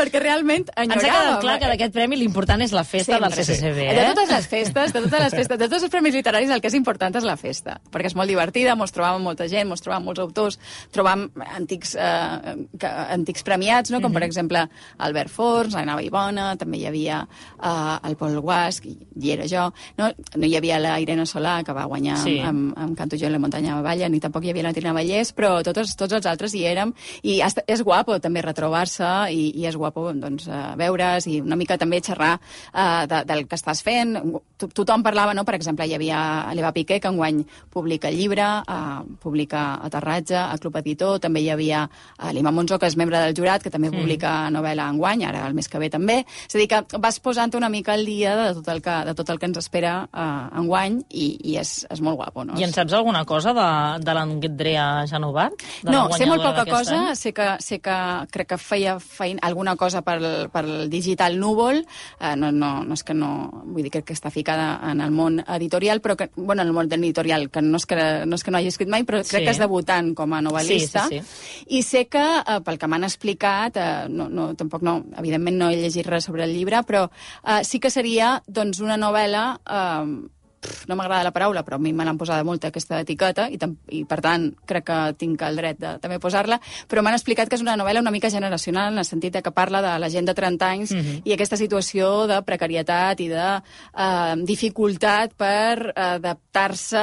Perquè 0.00 0.22
realment 0.22 0.64
Ens 0.80 0.94
ha 0.96 1.00
quedat 1.00 1.40
clar 1.44 1.58
que 1.60 1.68
d'aquest 1.74 1.92
premi 1.94 2.16
l'important 2.16 2.62
és 2.64 2.72
la 2.72 2.84
festa 2.88 3.18
del 3.20 3.32
Sempre. 3.36 3.44
CCCB, 3.44 3.80
De 3.90 4.00
eh? 4.00 4.06
totes 4.14 4.30
les 4.32 4.46
festes, 4.48 4.94
de 4.94 5.02
totes 5.04 5.20
les 5.26 5.34
festes, 5.36 5.58
de 5.60 5.68
tots 5.68 5.82
els 5.84 5.92
premis 5.92 6.14
literaris, 6.16 6.50
el 6.54 6.62
que 6.64 6.70
és 6.70 6.76
important 6.78 7.14
és 7.20 7.26
la 7.26 7.36
festa, 7.40 7.76
perquè 7.92 8.08
és 8.10 8.16
molt 8.16 8.30
divertida, 8.32 8.74
mos 8.78 8.94
trobàvem 8.96 9.20
amb 9.20 9.28
molta 9.30 9.46
gent, 9.50 9.68
mos 9.68 9.82
trobàvem 9.84 10.06
molts 10.08 10.22
autors, 10.24 10.58
trobàvem 10.94 11.26
antics, 11.58 11.94
eh, 12.00 12.54
que, 12.80 12.90
antics 13.18 13.44
premiats, 13.46 13.92
no? 13.92 14.00
com 14.00 14.14
per 14.16 14.22
exemple 14.24 14.62
Albert 14.98 15.30
Forns, 15.34 15.74
la 15.76 15.84
Nava 15.84 16.02
Ibona, 16.06 16.54
també 16.56 16.80
hi 16.80 16.86
havia 16.88 17.20
eh, 17.26 18.08
el 18.08 18.16
Pol 18.16 18.38
Guasc, 18.40 18.86
i 18.88 18.96
hi 19.20 19.34
era 19.36 19.48
jo, 19.50 19.66
no? 20.00 20.08
no 20.36 20.46
hi 20.48 20.56
havia 20.56 20.80
la 20.80 20.96
Irene 21.02 21.26
Solà, 21.28 21.58
que 21.66 21.76
va 21.76 21.84
guanyar 21.90 22.16
Sí. 22.20 22.38
sí. 22.38 22.40
amb, 22.46 22.72
amb 22.78 22.96
Canto 22.98 23.16
jo 23.20 23.26
en 23.28 23.32
la 23.36 23.42
muntanya 23.42 23.76
de 23.76 23.82
Valla, 23.82 24.08
ni 24.08 24.20
tampoc 24.22 24.44
hi 24.44 24.50
havia 24.54 24.64
la 24.70 24.72
Tina 24.76 24.94
Vallès, 24.96 25.34
però 25.36 25.58
tots, 25.66 25.96
tots 25.96 26.16
els 26.16 26.26
altres 26.26 26.54
hi 26.54 26.64
érem, 26.70 26.94
i 27.22 27.40
és 27.42 27.82
guapo 27.82 28.18
també 28.22 28.42
retrobar-se, 28.46 29.10
i, 29.34 29.50
i 29.60 29.66
és 29.66 29.76
guapo 29.76 29.89
doncs, 29.94 30.48
eh, 30.48 30.74
veure's, 30.76 31.26
i 31.26 31.40
una 31.40 31.56
mica 31.56 31.76
també 31.78 32.00
xerrar 32.00 32.38
eh, 32.40 33.06
de, 33.06 33.22
del 33.28 33.46
que 33.46 33.56
estàs 33.56 33.82
fent. 33.82 34.16
To 34.58 34.68
tothom 34.68 35.02
parlava, 35.02 35.34
no? 35.34 35.44
per 35.44 35.54
exemple, 35.54 35.86
hi 35.86 35.94
havia 35.94 36.50
l'Eva 36.54 36.72
Piqué, 36.72 37.00
que 37.00 37.08
enguany 37.08 37.44
publica 37.70 38.10
llibre, 38.10 38.48
eh, 38.64 39.16
publica 39.20 39.80
Aterratge, 39.84 40.36
a 40.36 40.58
Club 40.58 40.76
Editor, 40.76 41.18
també 41.20 41.40
hi 41.40 41.50
havia 41.50 41.84
eh, 41.86 42.32
l'Ima 42.32 42.50
Monzó, 42.50 42.78
que 42.78 42.86
és 42.86 42.96
membre 42.96 43.18
del 43.20 43.36
jurat, 43.36 43.62
que 43.62 43.70
també 43.70 43.90
Mm. 43.90 44.00
publica 44.00 44.50
novel·la 44.50 44.88
enguany, 44.90 45.24
ara 45.26 45.46
el 45.46 45.54
mes 45.54 45.68
que 45.68 45.78
ve 45.78 45.90
també. 45.90 46.24
És 46.46 46.54
a 46.54 46.58
dir, 46.58 46.68
que 46.68 46.98
vas 46.98 47.18
posant 47.20 47.54
una 47.56 47.68
mica 47.68 47.92
al 47.92 48.04
dia 48.06 48.36
de 48.36 48.54
tot 48.54 48.68
el 48.68 48.80
que, 48.82 49.04
de 49.04 49.14
tot 49.14 49.30
el 49.30 49.38
que 49.38 49.46
ens 49.46 49.58
espera 49.58 50.08
eh, 50.12 50.58
enguany, 50.60 51.00
i, 51.10 51.26
i 51.52 51.56
és, 51.60 51.86
és 51.90 52.00
molt 52.00 52.16
guapo. 52.16 52.44
No? 52.44 52.58
I 52.58 52.64
en 52.64 52.72
saps 52.72 52.92
alguna 52.92 53.24
cosa 53.24 53.52
de, 53.56 53.68
de 54.04 54.14
l'Andrea 54.14 55.06
Janovat? 55.10 55.52
No, 55.82 56.08
sé 56.14 56.26
molt 56.26 56.42
poca 56.42 56.64
cosa, 56.68 57.10
any? 57.10 57.16
sé 57.16 57.32
que, 57.32 57.56
sé 57.60 57.80
que 57.80 57.96
crec 58.30 58.52
que 58.54 58.58
feia 58.58 58.98
feina, 59.00 59.40
alguna 59.42 59.76
cosa 59.80 60.02
pel, 60.06 60.26
pel 60.52 60.90
digital 60.92 61.38
núvol, 61.40 61.80
eh, 62.20 62.34
no, 62.36 62.52
no, 62.52 62.72
no 62.84 62.98
és 62.98 63.04
que 63.06 63.16
no, 63.16 63.30
vull 63.64 63.86
dir, 63.86 63.92
crec 63.96 64.10
que 64.10 64.16
està 64.18 64.30
ficada 64.30 64.74
en 64.90 65.00
el 65.00 65.10
món 65.14 65.40
editorial, 65.46 66.02
però 66.04 66.18
que, 66.20 66.30
bueno, 66.36 66.62
en 66.62 66.68
el 66.68 66.76
món 66.76 66.92
editorial, 66.92 67.48
que 67.50 67.62
no 67.64 67.80
és 67.80 67.86
que 67.88 67.98
no, 68.26 68.36
és 68.36 68.44
que 68.44 68.52
no 68.52 68.60
hagi 68.60 68.70
escrit 68.74 68.90
mai, 68.92 69.06
però 69.08 69.22
crec 69.24 69.40
Sí. 69.40 69.44
que 69.46 69.54
és 69.56 69.62
debutant 69.62 70.12
com 70.14 70.32
a 70.36 70.42
novel·lista. 70.44 71.06
Sí, 71.08 71.20
sí, 71.20 71.66
I 71.78 71.82
sé 71.86 72.06
que, 72.12 72.20
eh, 72.20 72.60
pel 72.64 72.78
que 72.78 72.86
m'han 72.90 73.04
explicat, 73.08 73.76
eh, 73.76 74.08
no, 74.10 74.28
no, 74.28 74.50
tampoc 74.54 74.82
no, 74.82 74.98
evidentment 75.16 75.56
no 75.56 75.70
he 75.70 75.76
llegit 75.80 76.06
res 76.06 76.24
sobre 76.28 76.44
el 76.44 76.52
llibre, 76.54 76.82
però 76.84 77.06
eh, 77.44 77.62
sí 77.64 77.80
que 77.80 77.90
seria 77.90 78.42
doncs, 78.46 78.80
una 78.84 78.98
novel·la 79.00 79.46
eh, 79.64 80.28
pf, 80.60 80.86
no 80.88 80.96
m'agrada 80.96 81.24
la 81.24 81.32
paraula, 81.32 81.62
però 81.64 81.76
a 81.76 81.82
mi 81.82 81.92
me 81.92 82.04
l'han 82.04 82.18
posada 82.18 82.44
molt 82.44 82.64
aquesta 82.68 83.00
etiqueta 83.00 83.48
i, 83.50 83.58
i 83.96 84.04
per 84.04 84.20
tant 84.20 84.50
crec 84.66 84.84
que 84.84 84.98
tinc 85.18 85.42
el 85.42 85.56
dret 85.56 85.78
de 85.80 85.94
també 86.02 86.18
posar-la, 86.20 86.60
però 86.88 87.02
m'han 87.02 87.14
explicat 87.16 87.48
que 87.48 87.56
és 87.56 87.62
una 87.64 87.76
novel·la 87.76 88.00
una 88.00 88.10
mica 88.14 88.30
generacional 88.30 88.92
en 88.92 88.98
el 88.98 89.04
sentit 89.08 89.36
que 89.42 89.50
parla 89.52 89.80
de 89.82 89.98
la 89.98 90.08
gent 90.10 90.26
de 90.26 90.34
30 90.34 90.68
anys 90.70 90.90
Mhm. 90.92 91.22
i 91.24 91.32
aquesta 91.32 91.56
situació 91.56 92.26
de 92.26 92.42
precarietat 92.42 93.20
i 93.20 93.28
de 93.28 93.62
eh, 93.96 94.34
dificultat 94.44 95.32
per 95.36 95.92
adaptar-se 95.96 97.00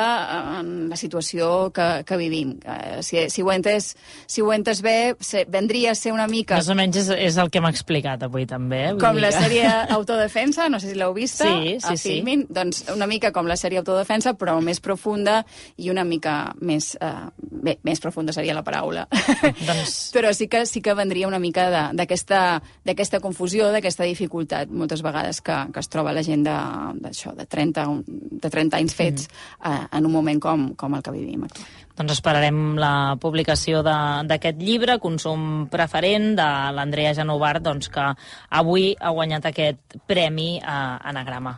en 0.59 0.89
la 0.89 0.95
situació 0.95 1.71
que, 1.73 2.03
que 2.05 2.17
vivim. 2.17 2.57
Eh, 2.65 3.01
si, 3.01 3.29
si, 3.29 3.41
ho 3.41 3.51
he 3.51 3.55
entès, 3.57 3.93
si 4.27 4.41
ho 4.41 4.51
he 4.51 4.57
entès 4.57 4.81
bé, 4.85 5.15
se, 5.19 5.45
vendria 5.49 5.91
a 5.91 5.95
ser 5.95 6.13
una 6.13 6.27
mica 6.27 6.57
Més 6.59 6.69
o 6.69 6.75
menys 6.77 6.97
és, 7.03 7.09
és 7.29 7.37
el 7.41 7.49
que 7.53 7.61
m'ha 7.63 7.71
explicat 7.73 8.23
avui 8.27 8.45
també. 8.49 8.83
eh? 8.89 8.91
Vull 8.93 9.01
com 9.01 9.17
dir 9.17 9.23
la 9.25 9.31
sèrie 9.35 9.65
Autodefensa, 9.97 10.67
no 10.69 10.79
sé 10.79 10.91
si 10.91 10.97
l'heu 10.99 11.13
vista, 11.15 11.45
Sí, 11.47 11.77
sí, 11.79 11.93
a 11.93 11.95
sí. 11.97 12.09
Filmin, 12.17 12.45
doncs 12.49 12.83
una 12.93 13.07
mica 13.07 13.31
com 13.35 13.46
la 13.47 13.55
sèrie 13.57 13.79
Autodefensa, 13.79 14.33
però 14.37 14.57
més 14.61 14.79
profunda 14.83 15.41
i 15.77 15.89
una 15.89 16.03
mica 16.03 16.53
més... 16.61 16.93
Uh, 17.01 17.31
bé, 17.39 17.77
més 17.87 17.99
profunda 18.03 18.33
seria 18.35 18.53
la 18.53 18.63
paraula. 18.67 19.07
Doncs- 19.67 20.11
però 20.15 20.31
sí 20.35 20.47
que 20.51 20.65
sí 20.69 20.81
que 20.81 20.93
vendria 20.93 21.27
una 21.27 21.39
mica 21.39 21.69
de- 21.71 21.85
d'aquesta 22.85 23.19
confusió, 23.23 23.71
d'aquesta 23.73 24.03
dificultat, 24.07 24.69
moltes 24.69 25.01
vegades 25.05 25.41
que, 25.41 25.57
que 25.73 25.79
es 25.83 25.89
troba 25.89 26.13
la 26.13 26.23
gent 26.23 26.43
de, 26.45 26.57
d'això, 27.01 27.33
de, 27.37 27.45
30, 27.47 27.87
un- 27.89 28.03
de 28.07 28.49
30 28.49 28.77
anys 28.77 28.95
fets 28.95 29.27
Mm. 29.27 29.71
uh, 29.71 29.87
en 29.97 30.05
un 30.05 30.11
moment 30.11 30.39
com, 30.39 30.69
com 30.75 30.95
el 30.95 31.01
que 31.03 31.11
vivim 31.11 31.43
actualment. 31.47 31.86
Doncs 31.97 32.11
esperarem 32.13 32.75
la 32.77 33.15
publicació 33.19 33.81
de- 33.81 34.23
d'aquest 34.29 34.59
llibre, 34.61 34.99
Consum 34.99 35.67
preferent, 35.69 36.35
de 36.37 36.45
l'Andrea 36.75 37.13
Genovart, 37.17 37.63
doncs, 37.65 37.89
que 37.89 38.03
avui 38.49 38.95
ha 38.99 39.09
guanyat 39.09 39.45
aquest 39.49 39.97
premi 40.05 40.59
a 40.63 40.97
Anagrama. 41.09 41.55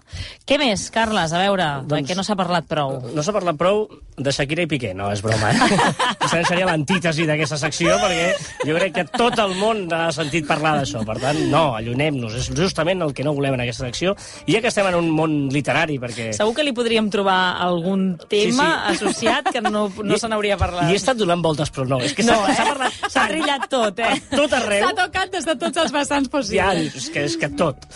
Què 0.47 0.57
més, 0.57 0.89
Carles? 0.91 1.33
A 1.33 1.41
veure, 1.43 1.65
doncs, 1.85 2.07
de 2.07 2.13
què 2.13 2.15
no 2.15 2.23
s'ha 2.23 2.37
parlat 2.39 2.65
prou? 2.69 3.01
No 3.13 3.21
s'ha 3.23 3.33
parlat 3.35 3.57
prou 3.59 3.87
de 4.17 4.31
Shakira 4.31 4.63
i 4.63 4.67
Piqué, 4.67 4.93
no, 4.93 5.11
és 5.11 5.21
broma. 5.21 5.51
Eh? 5.51 6.39
Seria 6.49 6.65
l'antítesi 6.69 7.25
d'aquesta 7.27 7.57
secció, 7.59 7.97
perquè 7.99 8.29
jo 8.65 8.75
crec 8.77 8.93
que 8.95 9.03
tot 9.11 9.37
el 9.43 9.53
món 9.59 9.85
ha 9.93 10.07
sentit 10.15 10.47
parlar 10.47 10.77
d'això. 10.79 11.03
Per 11.07 11.17
tant, 11.21 11.37
no, 11.51 11.73
allunem-nos. 11.77 12.35
És 12.39 12.49
justament 12.55 13.01
el 13.03 13.13
que 13.13 13.23
no 13.27 13.33
volem 13.35 13.55
en 13.57 13.63
aquesta 13.65 13.85
secció. 13.87 14.15
I 14.47 14.55
ja 14.55 14.61
que 14.63 14.71
estem 14.71 14.87
en 14.87 14.95
un 14.95 15.09
món 15.11 15.35
literari, 15.51 15.99
perquè... 15.99 16.29
Segur 16.37 16.55
que 16.55 16.63
li 16.63 16.73
podríem 16.75 17.09
trobar 17.11 17.57
algun 17.61 18.13
tema 18.29 18.39
Sí, 18.39 18.53
sí. 18.53 18.95
associat 18.95 19.51
que 19.51 19.61
no, 19.61 19.87
no 20.03 20.17
se 20.29 20.33
n'hauria 20.35 20.57
parlat. 20.61 20.85
I 20.91 20.93
he 20.93 20.99
estat 21.01 21.17
donant 21.17 21.41
voltes, 21.41 21.71
però 21.73 21.87
no. 21.89 21.97
És 22.05 22.13
que 22.13 22.21
No, 22.23 22.35
s'ha 22.45 22.51
eh? 22.53 22.55
s'ha 22.59 22.65
parlat... 22.69 22.99
S'ha 23.09 23.23
trillat 23.31 23.65
tot, 23.71 23.99
eh? 24.05 24.13
Tot 24.29 24.53
arreu. 24.53 24.83
S'ha 24.85 24.93
tocat 25.01 25.31
des 25.33 25.47
de 25.49 25.55
tots 25.65 25.81
els 25.81 25.91
vessants 25.95 26.29
Ja, 26.29 26.29
possibles. 26.69 26.95
és 27.01 27.09
que, 27.09 27.23
és 27.25 27.37
que 27.41 27.49
tot. 27.57 27.87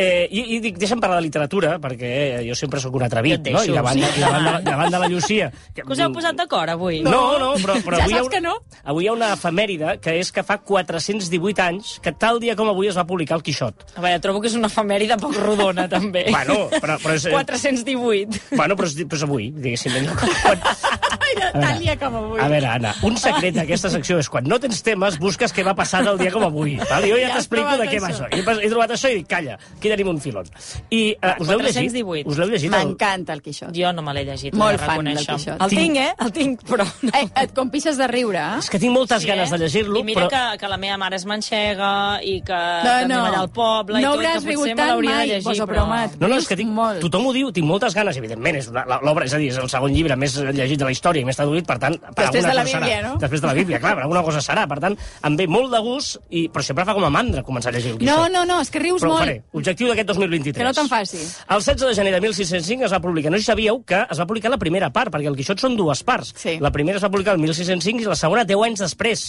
Eh, 0.00 0.26
i, 0.30 0.44
I 0.56 0.60
dic, 0.64 0.78
deixa'm 0.80 1.00
parlar 1.02 1.18
de 1.20 1.26
literatura, 1.26 1.74
perquè 1.82 2.12
eh, 2.40 2.42
jo 2.48 2.56
sempre 2.56 2.80
sóc 2.80 2.94
un 2.96 3.04
atrevit, 3.04 3.44
no? 3.52 3.60
I 3.62 3.74
davant, 3.76 4.00
sí. 4.00 4.20
davant, 4.22 4.48
de, 4.48 4.62
davant 4.70 4.90
de 4.96 5.02
la 5.04 5.08
Llucia... 5.12 5.50
Que, 5.74 5.82
Que 5.82 5.92
us 5.92 6.00
heu 6.00 6.12
posat 6.14 6.36
d'acord 6.38 6.72
avui? 6.72 7.02
No, 7.04 7.36
no, 7.42 7.52
però, 7.60 7.76
però 7.84 7.98
Ja 8.00 8.06
avui, 8.06 8.14
ha 8.16 8.22
saps 8.22 8.30
un- 8.30 8.32
que 8.32 8.40
no? 8.40 8.54
avui 8.88 9.04
hi 9.04 9.08
ha 9.10 9.12
una 9.18 9.32
efemèride 9.36 9.98
que 10.00 10.16
és 10.22 10.32
que 10.32 10.42
fa 10.46 10.56
418 10.64 11.62
anys 11.66 11.98
que 12.02 12.12
tal 12.16 12.40
dia 12.40 12.56
com 12.56 12.70
avui 12.72 12.88
es 12.88 12.96
va 12.96 13.04
publicar 13.08 13.36
el 13.36 13.42
Quixot. 13.44 13.84
A 13.96 14.00
veure, 14.00 14.20
trobo 14.24 14.40
que 14.40 14.48
és 14.48 14.56
una 14.56 14.70
efemèride 14.72 15.18
poc 15.20 15.36
rodona, 15.36 15.88
també. 15.92 16.24
Bueno, 16.30 16.68
però, 16.80 16.96
però 17.02 17.16
és... 17.18 17.26
418. 17.28 18.56
Bueno, 18.56 18.76
però 18.78 18.88
és, 18.88 18.96
però 19.04 19.18
és 19.20 19.26
avui, 19.28 19.50
diguéssim. 19.52 19.92
No? 20.06 20.16
Quan, 20.16 20.62
Tal 21.52 21.78
dia 21.80 21.96
com 21.98 22.16
avui. 22.16 22.40
a 22.40 22.48
veure, 22.48 22.66
Anna, 22.66 22.94
un 23.02 23.16
secret 23.16 23.54
d'aquesta 23.54 23.90
secció 23.90 24.18
és 24.22 24.28
quan 24.32 24.44
no 24.48 24.58
tens 24.60 24.82
temes, 24.82 25.18
busques 25.18 25.52
què 25.54 25.64
va 25.64 25.74
passar 25.74 26.02
del 26.04 26.18
dia 26.18 26.30
com 26.32 26.44
avui. 26.44 26.76
Val? 26.90 27.02
Jo 27.08 27.16
ja, 27.18 27.28
Ja 27.28 27.34
t'explico 27.36 27.76
de 27.78 27.86
què 27.88 28.00
va 28.02 28.08
això. 28.10 28.26
això. 28.28 28.58
He, 28.62 28.68
trobat 28.70 28.90
això 28.96 29.10
i 29.12 29.20
dic, 29.20 29.26
calla, 29.30 29.58
aquí 29.78 29.88
tenim 29.92 30.08
un 30.12 30.20
filon. 30.20 30.44
I 30.90 31.14
uh, 31.16 31.34
us 31.40 31.48
l'heu 31.48 31.60
llegit? 31.60 31.92
418. 31.92 32.28
Us 32.30 32.38
l'heu 32.38 32.48
llegit? 32.50 32.72
el- 32.72 32.86
M'encanta 32.92 33.32
el 33.36 33.42
Quixot. 33.42 33.72
Jo 33.76 33.92
no 33.92 34.02
me 34.02 34.14
l'he 34.14 34.24
llegit, 34.24 34.54
Molt 34.54 34.74
he 34.74 34.78
de 34.78 34.84
fan 34.84 35.04
del. 35.04 35.18
Quixot. 35.26 35.60
El 35.62 35.70
tinc, 35.70 35.96
eh? 35.96 36.10
El 36.18 36.32
tinc, 36.32 36.62
però... 36.68 36.86
No. 37.02 37.10
Eh, 37.18 37.26
et 37.44 37.52
compixes 37.54 37.96
de 37.98 38.06
riure, 38.08 38.38
eh? 38.38 38.58
És 38.62 38.68
que 38.70 38.78
tinc 38.82 38.92
moltes 38.94 39.24
ganes 39.26 39.50
de 39.50 39.58
llegir-lo, 39.58 40.00
I 40.00 40.04
mira 40.04 40.26
però... 40.26 40.30
que, 40.52 40.58
que 40.62 40.68
la 40.68 40.76
meva 40.80 40.96
mare 41.00 41.16
és 41.16 41.24
manxega 41.28 42.20
i 42.22 42.40
que 42.46 42.60
No, 42.82 42.94
no. 43.08 43.20
allà 43.26 43.40
al 43.42 43.50
poble 43.52 44.00
No 44.02 44.14
i 44.14 44.18
tot, 44.18 44.22
que 44.22 44.54
potser 44.56 44.72
me 44.72 44.76
tant 44.76 44.88
l'hauria 44.92 45.16
de 45.18 45.26
llegir, 45.32 45.56
però... 45.62 45.66
promet. 45.74 46.16
No, 46.20 46.28
no, 46.28 46.36
és 46.38 46.46
que 46.48 46.56
tinc, 46.58 46.70
Molt. 46.72 47.00
tothom 47.04 47.26
ho 47.26 47.32
diu, 47.36 47.50
tinc 47.54 47.66
moltes 47.68 47.94
ganes, 47.94 48.16
evidentment, 48.20 48.56
és 48.60 48.68
una- 48.72 48.84
l'obra, 49.02 49.24
és 49.26 49.34
a 49.34 49.38
dir, 49.42 49.50
és 49.52 49.58
el 49.62 49.68
segon 49.72 49.92
llibre 49.94 50.16
més 50.16 50.36
llegit 50.36 50.78
de 50.78 50.84
la 50.88 50.92
història 50.94 51.21
i 51.22 51.26
més 51.28 51.38
traduït, 51.38 51.66
per 51.68 51.78
tant... 51.82 51.96
Per 52.02 52.26
Després 52.26 52.44
de 52.44 52.54
la 52.54 52.64
Bíblia, 52.66 52.98
serà. 52.98 53.08
no? 53.08 53.16
Després 53.22 53.40
de 53.44 53.48
la 53.48 53.54
Bíblia, 53.56 53.78
clar, 53.82 53.94
per 53.96 54.04
alguna 54.04 54.22
cosa 54.26 54.42
serà, 54.44 54.66
per 54.68 54.78
tant, 54.82 54.96
em 55.28 55.36
ve 55.38 55.46
molt 55.50 55.70
de 55.72 55.80
gust, 55.86 56.18
i, 56.30 56.44
però 56.52 56.64
sempre 56.66 56.84
fa 56.88 56.94
com 56.98 57.06
a 57.06 57.10
mandra 57.14 57.42
començar 57.46 57.70
a 57.72 57.76
llegir 57.76 57.94
el 57.94 57.98
No, 57.98 58.02
Quixot. 58.02 58.32
no, 58.34 58.44
no, 58.50 58.60
és 58.60 58.70
que 58.74 58.82
rius 58.82 59.02
Però 59.02 59.12
molt. 59.14 59.22
faré. 59.24 59.36
Objectiu 59.52 59.88
d'aquest 59.92 60.08
2023. 60.12 60.58
Que 60.60 60.68
no 60.68 60.74
te'n 60.76 60.90
faci. 60.90 61.22
El 61.48 61.62
16 61.62 61.88
de 61.88 61.94
gener 62.00 62.12
de 62.16 62.20
1605 62.26 62.84
es 62.90 62.92
va 62.92 63.00
publicar. 63.00 63.30
No 63.32 63.38
si 63.38 63.44
sabíeu 63.48 63.82
que 63.86 64.02
es 64.10 64.20
va 64.20 64.26
publicar 64.26 64.50
la 64.52 64.58
primera 64.58 64.90
part, 64.92 65.12
perquè 65.14 65.30
el 65.30 65.36
Quixot 65.38 65.62
són 65.62 65.76
dues 65.78 66.02
parts. 66.04 66.34
Sí. 66.36 66.58
La 66.60 66.70
primera 66.74 66.98
es 66.98 67.04
va 67.04 67.10
publicar 67.10 67.34
el 67.36 67.40
1605 67.44 68.02
i 68.02 68.10
la 68.10 68.16
segona 68.18 68.44
10 68.44 68.66
anys 68.68 68.82
després, 68.84 69.24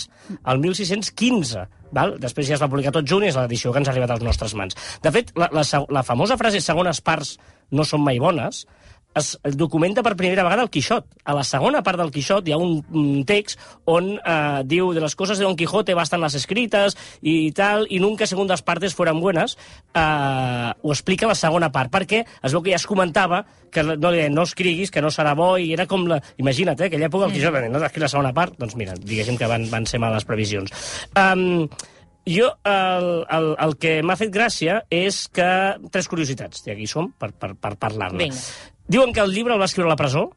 el 0.45 0.59
1615. 0.59 1.67
Val? 1.93 2.15
Després 2.21 2.47
ja 2.49 2.55
es 2.57 2.61
va 2.63 2.69
publicar 2.71 2.91
tot 2.95 3.05
junt 3.05 3.23
i 3.25 3.29
és 3.29 3.35
l'edició 3.37 3.71
que 3.73 3.77
ens 3.83 3.89
ha 3.89 3.93
arribat 3.93 4.15
als 4.15 4.23
nostres 4.25 4.55
mans. 4.57 4.73
De 5.03 5.11
fet, 5.13 5.29
la, 5.37 5.49
la, 5.53 5.61
la 5.93 6.03
famosa 6.05 6.37
frase 6.41 6.61
segones 6.63 7.01
parts 7.05 7.35
no 7.73 7.85
són 7.85 8.01
mai 8.05 8.17
bones 8.21 8.63
es 9.15 9.37
documenta 9.57 10.03
per 10.03 10.15
primera 10.17 10.43
vegada 10.43 10.63
el 10.63 10.71
Quixot. 10.73 11.05
A 11.23 11.35
la 11.37 11.43
segona 11.47 11.83
part 11.85 11.99
del 12.01 12.11
Quixot 12.13 12.47
hi 12.47 12.55
ha 12.55 12.59
un, 12.61 12.79
un 12.91 13.23
text 13.29 13.59
on 13.89 14.13
eh, 14.17 14.63
diu 14.65 14.91
de 14.95 15.03
les 15.03 15.15
coses 15.15 15.39
de 15.39 15.45
Don 15.45 15.57
Quijote 15.59 15.95
bastan 15.97 16.21
las 16.23 16.35
escritas 16.39 16.97
i 17.21 17.51
tal, 17.55 17.87
i 17.89 17.99
nunca 18.03 18.27
segundas 18.29 18.63
partes 18.65 18.95
fueran 18.95 19.19
buenas, 19.21 19.57
eh, 19.93 20.71
ho 20.81 20.91
explica 20.93 21.29
la 21.29 21.37
segona 21.37 21.71
part, 21.71 21.91
perquè 21.93 22.23
es 22.25 22.53
veu 22.53 22.63
que 22.63 22.73
ja 22.73 22.81
es 22.81 22.89
comentava 22.89 23.43
que 23.73 23.83
no, 23.83 24.11
no 24.11 24.43
escriguis, 24.45 24.91
que 24.93 25.01
no 25.01 25.09
serà 25.09 25.33
bo, 25.37 25.55
i 25.57 25.71
era 25.73 25.87
com 25.89 26.05
la... 26.09 26.19
Imagina't, 26.37 26.77
eh, 26.79 26.91
aquella 26.91 27.09
època 27.09 27.29
el 27.29 27.37
Quixot, 27.37 27.57
no 27.69 27.81
escrit 27.81 28.05
la 28.05 28.11
segona 28.11 28.33
part, 28.35 28.57
doncs 28.59 28.77
mira, 28.79 28.97
diguéssim 28.99 29.39
que 29.39 29.49
van, 29.49 29.65
van 29.71 29.89
ser 29.89 30.01
males 30.03 30.27
previsions. 30.29 30.73
Um, 31.17 31.67
jo, 32.27 32.49
el, 32.63 33.07
el, 33.29 33.49
el 33.65 33.75
que 33.81 33.97
m'ha 34.05 34.17
fet 34.19 34.31
gràcia 34.33 34.81
és 34.93 35.25
que... 35.33 35.47
Tres 35.93 36.07
curiositats, 36.11 36.63
i 36.67 36.73
aquí 36.75 36.87
som 36.89 37.11
per, 37.19 37.33
per, 37.35 37.53
per 37.59 37.75
parlar-ne. 37.81 38.29
Diuen 38.87 39.13
que 39.15 39.23
el 39.23 39.33
llibre 39.35 39.55
el 39.55 39.61
va 39.61 39.67
escriure 39.69 39.89
a 39.89 39.93
la 39.93 39.99
presó. 39.99 40.29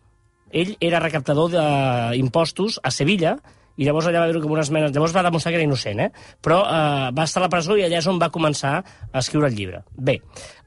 Ell 0.50 0.76
era 0.80 1.02
recaptador 1.02 1.50
d'impostos 1.52 2.80
a 2.82 2.92
Sevilla, 2.94 3.36
i 3.76 3.84
llavors 3.84 4.08
allà 4.08 4.22
va 4.22 4.28
haver 4.30 4.40
com 4.40 4.54
unes 4.54 4.70
menes... 4.72 4.92
Llavors 4.94 5.14
va 5.14 5.24
demostrar 5.26 5.52
que 5.52 5.60
era 5.60 5.66
innocent, 5.66 6.00
eh? 6.00 6.08
Però 6.42 6.62
eh, 6.64 7.10
va 7.16 7.26
estar 7.28 7.42
a 7.42 7.44
la 7.44 7.50
presó 7.52 7.76
i 7.76 7.84
allà 7.84 8.00
és 8.00 8.08
on 8.08 8.20
va 8.22 8.30
començar 8.32 8.72
a 8.80 9.20
escriure 9.20 9.50
el 9.50 9.58
llibre. 9.58 9.82
Bé, 9.92 10.16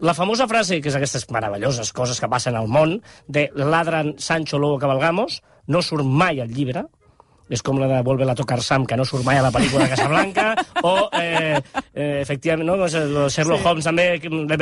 la 0.05 0.13
famosa 0.17 0.47
frase, 0.51 0.77
que 0.83 0.91
és 0.91 0.97
aquestes 0.99 1.25
meravelloses 1.33 1.91
coses 1.95 2.21
que 2.21 2.29
passen 2.29 2.59
al 2.59 2.69
món, 2.69 2.99
de 3.27 3.47
ladran 3.57 4.13
Sancho 4.21 4.61
Lobo 4.61 4.77
Cabalgamos, 4.81 5.41
no 5.67 5.81
surt 5.85 6.05
mai 6.05 6.43
al 6.43 6.53
llibre, 6.53 6.85
és 7.50 7.63
com 7.65 7.79
la 7.82 7.89
de 7.89 8.01
Volver 8.06 8.27
a 8.29 8.36
tocar 8.38 8.62
Sam, 8.63 8.86
que 8.86 8.98
no 8.98 9.06
surt 9.06 9.25
mai 9.25 9.39
a 9.39 9.44
la 9.46 9.51
pel·lícula 9.53 9.86
de 9.86 9.96
Casablanca, 9.96 10.53
o, 10.86 11.10
eh, 11.20 11.60
eh, 11.94 12.20
efectivament, 12.22 12.68
no? 12.70 12.77
Doncs, 12.79 12.96
el 13.00 13.18
Sherlock 13.34 13.63
sí. 13.63 13.68
Holmes 13.68 13.89
també, 13.89 14.08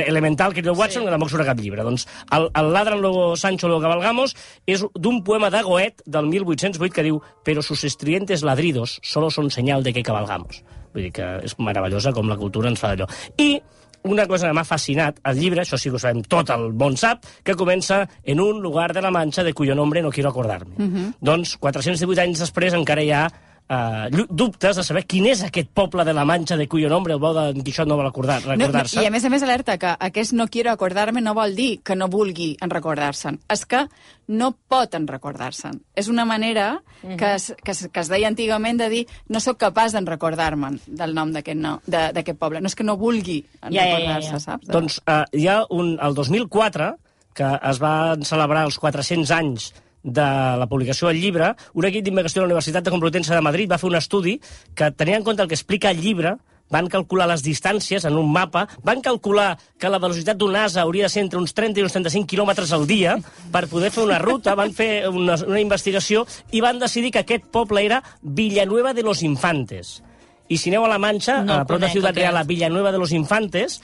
Elemental, 0.07 0.55
que 0.55 0.63
Watson, 0.67 1.03
sí. 1.03 1.05
que 1.05 1.13
tampoc 1.13 1.31
surt 1.33 1.45
a 1.45 1.49
cap 1.51 1.61
llibre. 1.61 1.83
Doncs 1.87 2.07
el, 2.35 2.49
el 2.55 2.71
Ladran 2.73 3.03
Lobo 3.03 3.35
Sancho 3.35 3.67
Lobo 3.67 3.83
Cabalgamos 3.83 4.35
és 4.65 4.85
d'un 4.95 5.21
poema 5.27 5.51
de 5.53 5.61
Goethe 5.67 6.03
del 6.05 6.31
1808 6.31 6.95
que 6.95 7.05
diu 7.05 7.21
«Pero 7.43 7.61
sus 7.61 7.83
estrientes 7.83 8.43
ladridos 8.43 8.99
solo 9.03 9.31
son 9.31 9.51
señal 9.51 9.83
de 9.83 9.93
que 9.93 10.03
cabalgamos». 10.03 10.63
Vull 10.93 11.09
dir 11.09 11.13
que 11.13 11.25
és 11.45 11.53
meravellosa 11.61 12.13
com 12.15 12.29
la 12.31 12.39
cultura 12.39 12.71
ens 12.71 12.79
fa 12.81 12.93
d'allò. 12.93 13.05
I 13.37 13.59
una 14.09 14.27
cosa 14.27 14.47
que 14.47 14.53
m'ha 14.53 14.65
fascinat, 14.67 15.19
el 15.23 15.39
llibre, 15.39 15.61
això 15.61 15.77
sí 15.77 15.89
que 15.89 15.97
ho 15.97 15.99
sabem, 15.99 16.23
tot 16.23 16.49
el 16.53 16.71
món 16.73 16.97
sap, 16.97 17.25
que 17.43 17.55
comença 17.55 18.05
en 18.23 18.41
un 18.41 18.61
lugar 18.61 18.93
de 18.93 19.01
la 19.01 19.11
Manxa 19.11 19.43
de 19.43 19.53
cuyo 19.53 19.75
nombre 19.75 20.01
no 20.01 20.11
quiero 20.11 20.29
acordarme. 20.29 20.75
Uh 20.77 20.83
-huh. 20.83 21.13
Doncs 21.19 21.57
418 21.57 22.21
anys 22.21 22.39
després 22.39 22.73
encara 22.73 23.03
hi 23.03 23.11
ha 23.11 23.31
uh, 23.69 24.07
dubtes 24.29 24.75
de 24.77 24.83
saber 24.83 25.05
quin 25.05 25.25
és 25.31 25.41
aquest 25.43 25.69
poble 25.73 26.03
de 26.07 26.13
la 26.13 26.25
Manxa 26.25 26.57
de 26.57 26.67
cuyo 26.67 26.89
nombre 26.89 27.13
el 27.13 27.19
bo 27.19 27.33
de 27.33 27.53
Quixot 27.63 27.87
no 27.87 27.97
vol 27.97 28.07
acordar- 28.07 28.41
No, 28.45 28.55
no, 28.55 28.65
recordar-se. 28.67 29.01
I 29.03 29.07
a 29.07 29.11
més 29.11 29.25
a 29.25 29.29
més 29.29 29.43
alerta 29.43 29.77
que 29.77 29.95
aquest 29.99 30.33
no 30.33 30.47
quiero 30.47 30.71
acordarme 30.71 31.21
no 31.21 31.33
vol 31.33 31.55
dir 31.55 31.81
que 31.83 31.95
no 31.95 32.07
vulgui 32.07 32.55
en 32.61 32.69
recordar-se'n. 32.69 33.39
És 33.49 33.65
que 33.65 33.85
no 34.27 34.51
pot 34.67 34.93
en 34.95 35.07
recordar-se'n. 35.07 35.81
És 35.95 36.07
una 36.07 36.25
manera 36.25 36.81
que 37.17 37.35
es, 37.35 37.53
que, 37.63 37.71
es, 37.71 37.87
que 37.93 37.99
es 37.99 38.09
deia 38.09 38.27
antigament 38.27 38.77
de 38.79 38.89
dir 38.89 39.05
no 39.29 39.39
sóc 39.39 39.57
capaç 39.57 39.93
d'en 39.93 40.05
recordar-me'n 40.07 40.79
del 40.87 41.13
nom 41.15 41.31
d'aquest 41.31 41.59
no, 41.59 41.81
de- 41.85 42.11
d'aquest 42.13 42.37
poble. 42.39 42.59
No 42.61 42.67
és 42.67 42.75
que 42.75 42.83
no 42.83 42.97
vulgui 42.97 43.45
en 43.61 43.71
Ja, 43.71 43.83
ja, 43.83 43.85
ja, 43.85 43.97
recordar-se, 43.97 44.31
ja. 44.31 44.39
saps? 44.39 44.67
Doncs 44.67 45.01
uh, 45.07 45.23
hi 45.31 45.47
ha 45.47 45.61
un, 45.69 45.97
el 46.01 46.13
2004, 46.15 46.95
que 47.37 47.51
es 47.69 47.79
van 47.79 48.23
celebrar 48.25 48.65
els 48.65 48.79
400 48.81 49.29
anys 49.31 49.73
de 50.07 50.27
la 50.57 50.67
publicació 50.71 51.11
del 51.11 51.19
llibre, 51.21 51.51
un 51.75 51.85
equip 51.85 52.05
d'investigació 52.05 52.41
de 52.41 52.47
la 52.47 52.53
Universitat 52.53 52.85
de 52.87 52.93
Complutense 52.93 53.35
de 53.35 53.43
Madrid 53.43 53.69
va 53.69 53.79
fer 53.81 53.89
un 53.91 53.99
estudi 53.99 54.37
que 54.73 54.91
tenia 54.95 55.19
en 55.19 55.25
compte 55.27 55.43
el 55.43 55.51
que 55.51 55.59
explica 55.59 55.91
el 55.91 55.99
llibre, 56.01 56.37
van 56.71 56.87
calcular 56.91 57.27
les 57.29 57.43
distàncies 57.43 58.05
en 58.07 58.17
un 58.19 58.31
mapa, 58.31 58.65
van 58.83 59.01
calcular 59.03 59.55
que 59.79 59.91
la 59.91 59.99
velocitat 60.03 60.39
d'un 60.39 60.55
asa 60.55 60.83
hauria 60.83 61.07
de 61.07 61.13
ser 61.13 61.23
entre 61.23 61.39
uns 61.39 61.53
30 61.55 61.79
i 61.79 61.85
uns 61.85 61.95
35 61.95 62.27
quilòmetres 62.27 62.73
al 62.75 62.87
dia 62.87 63.17
per 63.53 63.67
poder 63.71 63.91
fer 63.91 64.03
una 64.03 64.19
ruta, 64.19 64.55
van 64.55 64.73
fer 64.75 65.07
una, 65.09 65.37
una 65.47 65.61
investigació 65.63 66.25
i 66.51 66.63
van 66.63 66.79
decidir 66.79 67.13
que 67.15 67.23
aquest 67.23 67.47
poble 67.51 67.85
era 67.85 68.01
Villanueva 68.21 68.93
de 68.93 69.03
los 69.03 69.23
Infantes. 69.23 70.01
I 70.47 70.55
si 70.55 70.71
aneu 70.71 70.85
a 70.85 70.91
la 70.91 70.99
Manxa, 70.99 71.41
No 71.43 71.57
a 71.59 71.65
prop 71.67 71.81
de 71.83 71.89
Ciutat. 71.91 72.15
Real, 72.15 72.37
a 72.39 72.43
Villanueva 72.47 72.91
de 72.91 72.99
los 73.01 73.11
Infantes, 73.11 73.81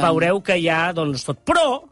veureu 0.00 0.40
que 0.40 0.56
hi 0.56 0.68
ha 0.72 0.94
doncs, 0.96 1.26
tot. 1.28 1.42
Però, 1.44 1.82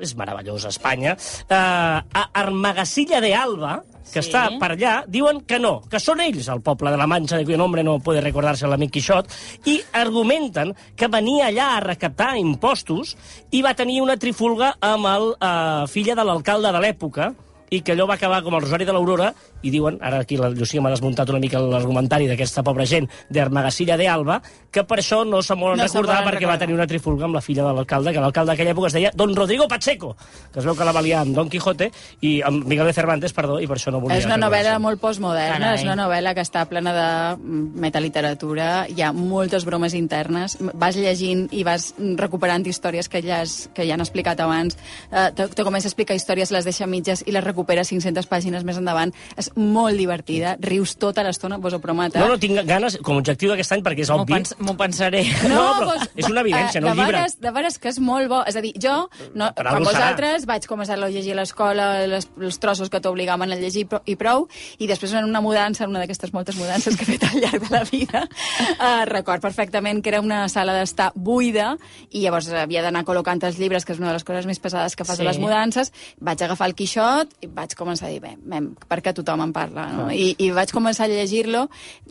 és 0.00 0.14
meravellós, 0.16 0.64
Espanya, 0.64 1.16
uh, 1.16 2.00
a 2.02 2.22
Armagasilla 2.32 3.20
de 3.20 3.34
Alba, 3.34 3.82
que 4.12 4.20
Sí. 4.20 4.28
està 4.28 4.58
per 4.58 4.72
allà, 4.72 5.04
diuen 5.06 5.40
que 5.46 5.58
no, 5.58 5.80
que 5.88 6.00
són 6.00 6.20
ells 6.20 6.48
el 6.48 6.60
poble 6.60 6.90
de 6.90 6.96
la 6.96 7.06
Manxa, 7.06 7.36
de 7.38 7.44
cuyo 7.44 7.56
nombre 7.56 7.82
no 7.84 7.98
puede 8.00 8.20
recordarse 8.20 8.66
l'amic 8.66 8.90
Quixot, 8.90 9.30
i 9.64 9.80
argumenten 9.92 10.74
que 10.96 11.08
venia 11.08 11.48
allà 11.48 11.76
a 11.76 11.80
recaptar 11.80 12.36
impostos 12.36 13.16
i 13.50 13.62
va 13.62 13.74
tenir 13.74 14.00
una 14.02 14.16
trifulga 14.16 14.74
amb 14.80 15.06
el 15.06 15.30
uh, 15.32 15.86
filla 15.88 16.14
de 16.14 16.24
l'alcalde 16.24 16.72
de 16.72 16.80
l'època, 16.80 17.32
i 17.72 17.80
que 17.80 17.94
allò 17.96 18.06
va 18.10 18.18
acabar 18.20 18.42
com 18.44 18.54
el 18.58 18.62
Rosari 18.66 18.84
de 18.84 18.92
l'Aurora, 18.92 19.30
i 19.62 19.70
diuen, 19.72 19.96
ara 20.04 20.20
aquí 20.26 20.36
la 20.36 20.50
Llucia 20.52 20.82
m'ha 20.84 20.90
desmuntat 20.92 21.30
una 21.32 21.40
mica 21.40 21.60
l'argumentari 21.62 22.26
d'aquesta 22.28 22.62
pobra 22.66 22.84
gent 22.84 23.08
d'Armagasilla 23.32 23.96
de 23.96 24.08
Alba, 24.12 24.40
que 24.72 24.84
per 24.84 24.98
això 25.00 25.22
no 25.24 25.40
se 25.42 25.54
volen 25.54 25.78
No 25.78 25.86
se 25.88 25.94
recordar 25.96 26.18
volen 26.20 26.28
perquè 26.28 26.44
va 26.44 26.52
recordar. 26.52 26.58
tenir 26.66 26.74
una 26.76 26.86
trifulga 26.86 27.24
amb 27.24 27.34
la 27.38 27.40
filla 27.40 27.64
de 27.64 27.72
l'alcalde, 27.72 28.12
que 28.12 28.20
l'alcalde 28.20 28.52
d'aquella 28.52 28.74
època 28.74 28.90
es 28.90 28.96
deia 28.98 29.12
Don 29.14 29.34
Rodrigo 29.36 29.68
Pacheco, 29.68 30.16
que 30.52 30.60
es 30.60 30.66
veu 30.66 30.76
que 30.76 30.84
la 30.84 30.92
valia 30.92 31.20
amb 31.22 31.34
Don 31.34 31.48
Quijote, 31.48 31.90
i 32.20 32.42
amb 32.42 32.66
Miguel 32.66 32.86
de 32.86 32.92
Cervantes, 32.92 33.32
perdó, 33.32 33.58
i 33.60 33.66
per 33.66 33.78
això 33.78 33.92
no 33.92 34.00
volia 34.00 34.18
És 34.18 34.26
una 34.28 34.36
novel·la 34.36 34.78
molt 34.78 35.00
postmoderna, 35.00 35.58
Carai. 35.58 35.78
és 35.78 35.84
una 35.86 35.96
novel·la 35.96 36.34
que 36.34 36.44
està 36.44 36.66
plena 36.68 36.92
de 36.92 37.36
metaliteratura, 37.82 38.86
hi 38.88 39.00
ha 39.00 39.12
moltes 39.12 39.64
bromes 39.64 39.94
internes, 39.94 40.58
vas 40.74 40.96
llegint 40.96 41.48
i 41.52 41.64
vas 41.64 41.94
recuperant 42.20 42.66
històries 42.66 43.08
que 43.08 43.22
ja, 43.22 43.40
has, 43.42 43.70
que 43.74 43.86
ja 43.86 43.94
han 43.94 44.04
explicat 44.04 44.40
abans, 44.40 44.76
eh, 45.10 45.30
te, 45.34 45.48
te 45.48 45.64
comença 45.64 45.88
a 45.88 45.92
explicar 45.92 46.16
històries, 46.16 46.52
les 46.52 46.64
deixa 46.68 46.86
mitges 46.86 47.24
i 47.26 47.32
les 47.32 47.42
recupera 47.44 47.61
recupera 47.62 47.84
500 47.86 48.26
pàgines 48.26 48.64
més 48.66 48.76
endavant. 48.80 49.12
És 49.38 49.50
molt 49.56 49.96
divertida, 49.96 50.56
rius 50.60 50.96
tota 50.98 51.22
l'estona, 51.22 51.58
vos 51.62 51.72
ho 51.76 51.80
prometo. 51.80 52.18
No, 52.18 52.28
no, 52.32 52.38
tinc 52.42 52.58
ganes, 52.66 52.98
com 53.02 53.16
a 53.16 53.22
objectiu 53.22 53.52
d'aquest 53.52 53.72
any, 53.78 53.82
perquè 53.86 54.02
és 54.02 54.10
M'ho 54.10 54.22
obvi... 54.24 54.34
pens 54.34 54.54
m'ho 54.58 54.74
pensaré. 54.78 55.22
No, 55.52 55.62
però 55.78 55.92
doncs, 55.92 56.08
és 56.16 56.28
una 56.30 56.40
evidència, 56.42 56.80
eh, 56.80 56.82
no 56.84 56.92
el 56.92 56.98
llibre. 56.98 57.18
Veres, 57.20 57.36
de 57.42 57.50
veres 57.54 57.78
que 57.78 57.90
és 57.92 57.98
molt 58.02 58.28
bo. 58.30 58.40
És 58.48 58.56
a 58.56 58.62
dir, 58.64 58.72
jo, 58.80 58.94
no, 59.38 59.50
Per 59.54 59.66
com 59.68 59.84
vosaltres, 59.86 60.46
vaig 60.48 60.66
començar 60.70 60.96
a 60.98 61.08
llegir 61.10 61.34
a 61.34 61.38
l'escola 61.42 61.86
les, 62.08 62.26
els 62.40 62.58
trossos 62.62 62.90
que 62.90 63.00
t'obligaven 63.04 63.52
a 63.52 63.58
llegir 63.58 63.86
pro- 63.90 64.02
i 64.08 64.16
prou, 64.16 64.46
i 64.82 64.88
després 64.90 65.12
en 65.18 65.28
una 65.28 65.40
mudança, 65.44 65.84
en 65.84 65.90
una 65.94 66.02
d'aquestes 66.02 66.32
moltes 66.34 66.56
mudances 66.58 66.96
que 66.96 67.04
he 67.06 67.10
fet 67.14 67.26
al 67.28 67.38
llarg 67.42 67.66
de 67.68 67.72
la 67.76 67.84
vida, 67.88 68.24
eh, 68.88 69.04
record 69.10 69.42
perfectament 69.44 70.02
que 70.02 70.10
era 70.14 70.20
una 70.24 70.48
sala 70.48 70.74
d'estar 70.78 71.10
buida, 71.14 71.74
i 72.10 72.24
llavors 72.24 72.48
havia 72.52 72.82
d'anar 72.82 73.04
col·locant 73.08 73.42
els 73.46 73.58
llibres, 73.60 73.84
que 73.84 73.92
és 73.94 74.00
una 74.02 74.08
de 74.12 74.16
les 74.18 74.24
coses 74.26 74.46
més 74.48 74.58
pesades 74.62 74.96
que 74.96 75.04
fas 75.04 75.18
Sí. 75.20 75.26
a 75.26 75.28
les 75.28 75.38
mudances, 75.38 75.92
vaig 76.24 76.40
agafar 76.42 76.66
el 76.70 76.74
Quixot 76.74 77.36
i 77.44 77.48
vaig 77.52 77.74
començar 77.76 78.06
a 78.08 78.10
dir, 78.10 78.20
bé, 78.20 78.32
mem, 78.48 78.70
perquè 78.88 79.12
tothom 79.14 79.42
en 79.44 79.52
parla, 79.52 79.86
no? 79.92 80.06
I, 80.10 80.34
i 80.38 80.50
vaig 80.50 80.72
començar 80.72 81.04
a 81.04 81.08
llegir-lo. 81.12 81.66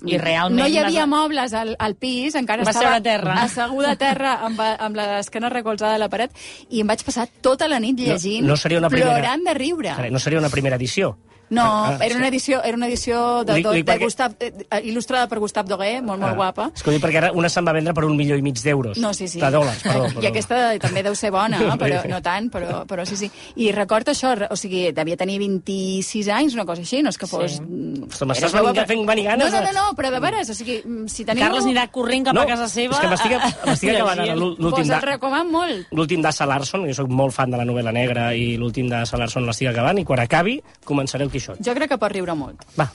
I 0.05 0.17
realment 0.21 0.59
No 0.61 0.67
hi 0.69 0.77
havia 0.77 1.05
vas- 1.05 1.09
mobles 1.09 1.53
al, 1.57 1.75
al 1.79 1.95
pis, 1.95 2.35
encara 2.35 2.63
Vas 2.63 2.75
estava 2.75 2.95
a 2.97 3.01
terra. 3.01 3.33
asseguda 3.41 3.91
a 3.91 3.95
terra 3.95 4.35
amb, 4.45 4.59
amb 4.61 4.95
l'esquena 4.95 5.49
recolzada 5.49 5.95
a 5.95 6.01
la 6.01 6.09
paret 6.09 6.31
i 6.69 6.81
em 6.81 6.87
vaig 6.87 7.03
passar 7.03 7.27
tota 7.41 7.67
la 7.67 7.79
nit 7.79 7.99
llegint, 7.99 8.45
no 8.45 8.55
seria 8.57 8.77
una 8.79 8.89
primera- 8.89 9.17
plorant 9.17 9.43
de 9.45 9.53
riure. 9.53 9.97
No 10.11 10.19
seria 10.19 10.39
una 10.39 10.49
primera 10.49 10.75
edició. 10.77 11.17
No, 11.51 11.65
Ah, 11.85 11.97
era 12.01 12.15
una 12.15 12.29
edició, 12.29 12.63
era 12.63 12.77
una 12.77 12.87
edició 12.87 13.43
de, 13.43 13.55
Li- 13.57 13.63
de, 13.63 13.71
li- 13.75 13.83
de 13.83 13.91
perquè- 13.91 14.03
Gustav, 14.05 14.33
eh, 14.39 14.53
il·lustrada 14.87 15.27
per 15.27 15.37
Gustav 15.39 15.67
Dogué, 15.67 16.01
molt, 16.01 16.19
molt 16.21 16.31
Ah, 16.31 16.35
guapa. 16.35 16.69
Que 16.83 16.91
dic 16.95 17.01
perquè 17.03 17.17
ara 17.19 17.31
una 17.35 17.49
se'n 17.49 17.67
va 17.67 17.73
vendre 17.75 17.93
per 17.93 18.05
un 18.05 18.15
milió 18.15 18.37
i 18.37 18.41
mig 18.41 18.55
d'euros. 18.63 18.97
No, 18.97 19.13
sí, 19.13 19.27
sí. 19.27 19.39
De 19.41 19.49
dòlars, 19.51 19.83
perdó. 19.83 20.07
I 20.23 20.27
aquesta 20.31 20.79
també 20.79 21.03
deu 21.03 21.13
ser 21.13 21.29
bona, 21.31 21.59
No, 21.59 21.75
però 21.81 21.99
no 22.07 22.21
tant, 22.23 22.49
però, 22.49 22.85
però 22.87 23.05
sí, 23.05 23.17
sí. 23.17 23.29
I 23.55 23.71
record 23.75 24.07
això, 24.07 24.31
o 24.49 24.55
sigui, 24.55 24.91
devia 24.95 25.17
tenir 25.17 25.37
26 25.39 26.29
anys, 26.29 26.53
una 26.55 26.65
cosa 26.65 26.81
així, 26.81 27.01
no 27.03 27.09
és 27.11 27.17
que 27.19 27.27
fos... 27.27 27.57
Sí. 27.57 27.61
mm, 27.61 28.07
Ostres, 28.07 28.27
m'estàs 28.31 28.55
venint- 28.55 28.87
fent 28.87 29.05
venir 29.07 29.25
ganes 29.27 29.51
No, 29.51 29.59
no, 29.59 29.67
de- 29.67 29.73
no, 29.73 29.87
no, 29.89 29.95
però 29.97 30.09
de 30.11 30.19
veres, 30.23 30.49
o 30.49 30.53
sigui, 30.55 30.79
mm, 30.85 31.07
si 31.11 31.25
teniu... 31.27 31.43
Carles 31.43 31.65
anirà 31.67 31.89
corrent 31.91 32.25
cap 32.29 32.33
no, 32.35 32.41
a 32.41 32.45
casa 32.47 32.69
seva. 32.71 32.95
És 32.95 33.01
que 33.03 33.11
m'estic 33.67 33.91
acabant 33.97 34.19
ara 34.23 34.35
l'últim 34.39 34.71
Pues 34.71 34.87
de- 34.87 34.95
el 34.95 35.01
recoman 35.01 35.51
molt. 35.51 35.87
l'últim 35.91 36.21
d'Assa 36.23 36.45
Larson, 36.47 36.87
jo 36.87 36.93
sóc 36.95 37.09
molt 37.11 37.33
fan 37.35 37.51
de 37.51 37.57
la 37.59 37.65
novel·la 37.67 37.91
negra 37.91 38.29
i 38.35 38.55
l'últim 38.57 38.87
d'Assa 38.87 39.17
Larson 39.19 39.45
l'estic 39.45 39.67
acabant 39.73 39.99
i 39.99 40.05
quan 40.07 40.19
acabi 40.23 40.61
començaré 40.85 41.23
el 41.25 41.31
Quixot. 41.41 41.59
Jo 41.65 41.73
crec 41.77 41.89
que 41.91 41.97
pot 41.97 42.13
riure 42.13 42.35
molt. 42.37 42.61
Va, 42.79 42.87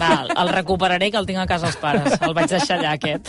Va, 0.00 0.12
el 0.42 0.48
recuperaré, 0.54 1.10
que 1.10 1.18
el 1.20 1.26
tinc 1.26 1.42
a 1.42 1.46
casa 1.50 1.66
els 1.68 1.76
pares. 1.82 2.16
El 2.22 2.32
vaig 2.38 2.48
deixar 2.50 2.78
allà, 2.78 2.94
aquest. 2.96 3.28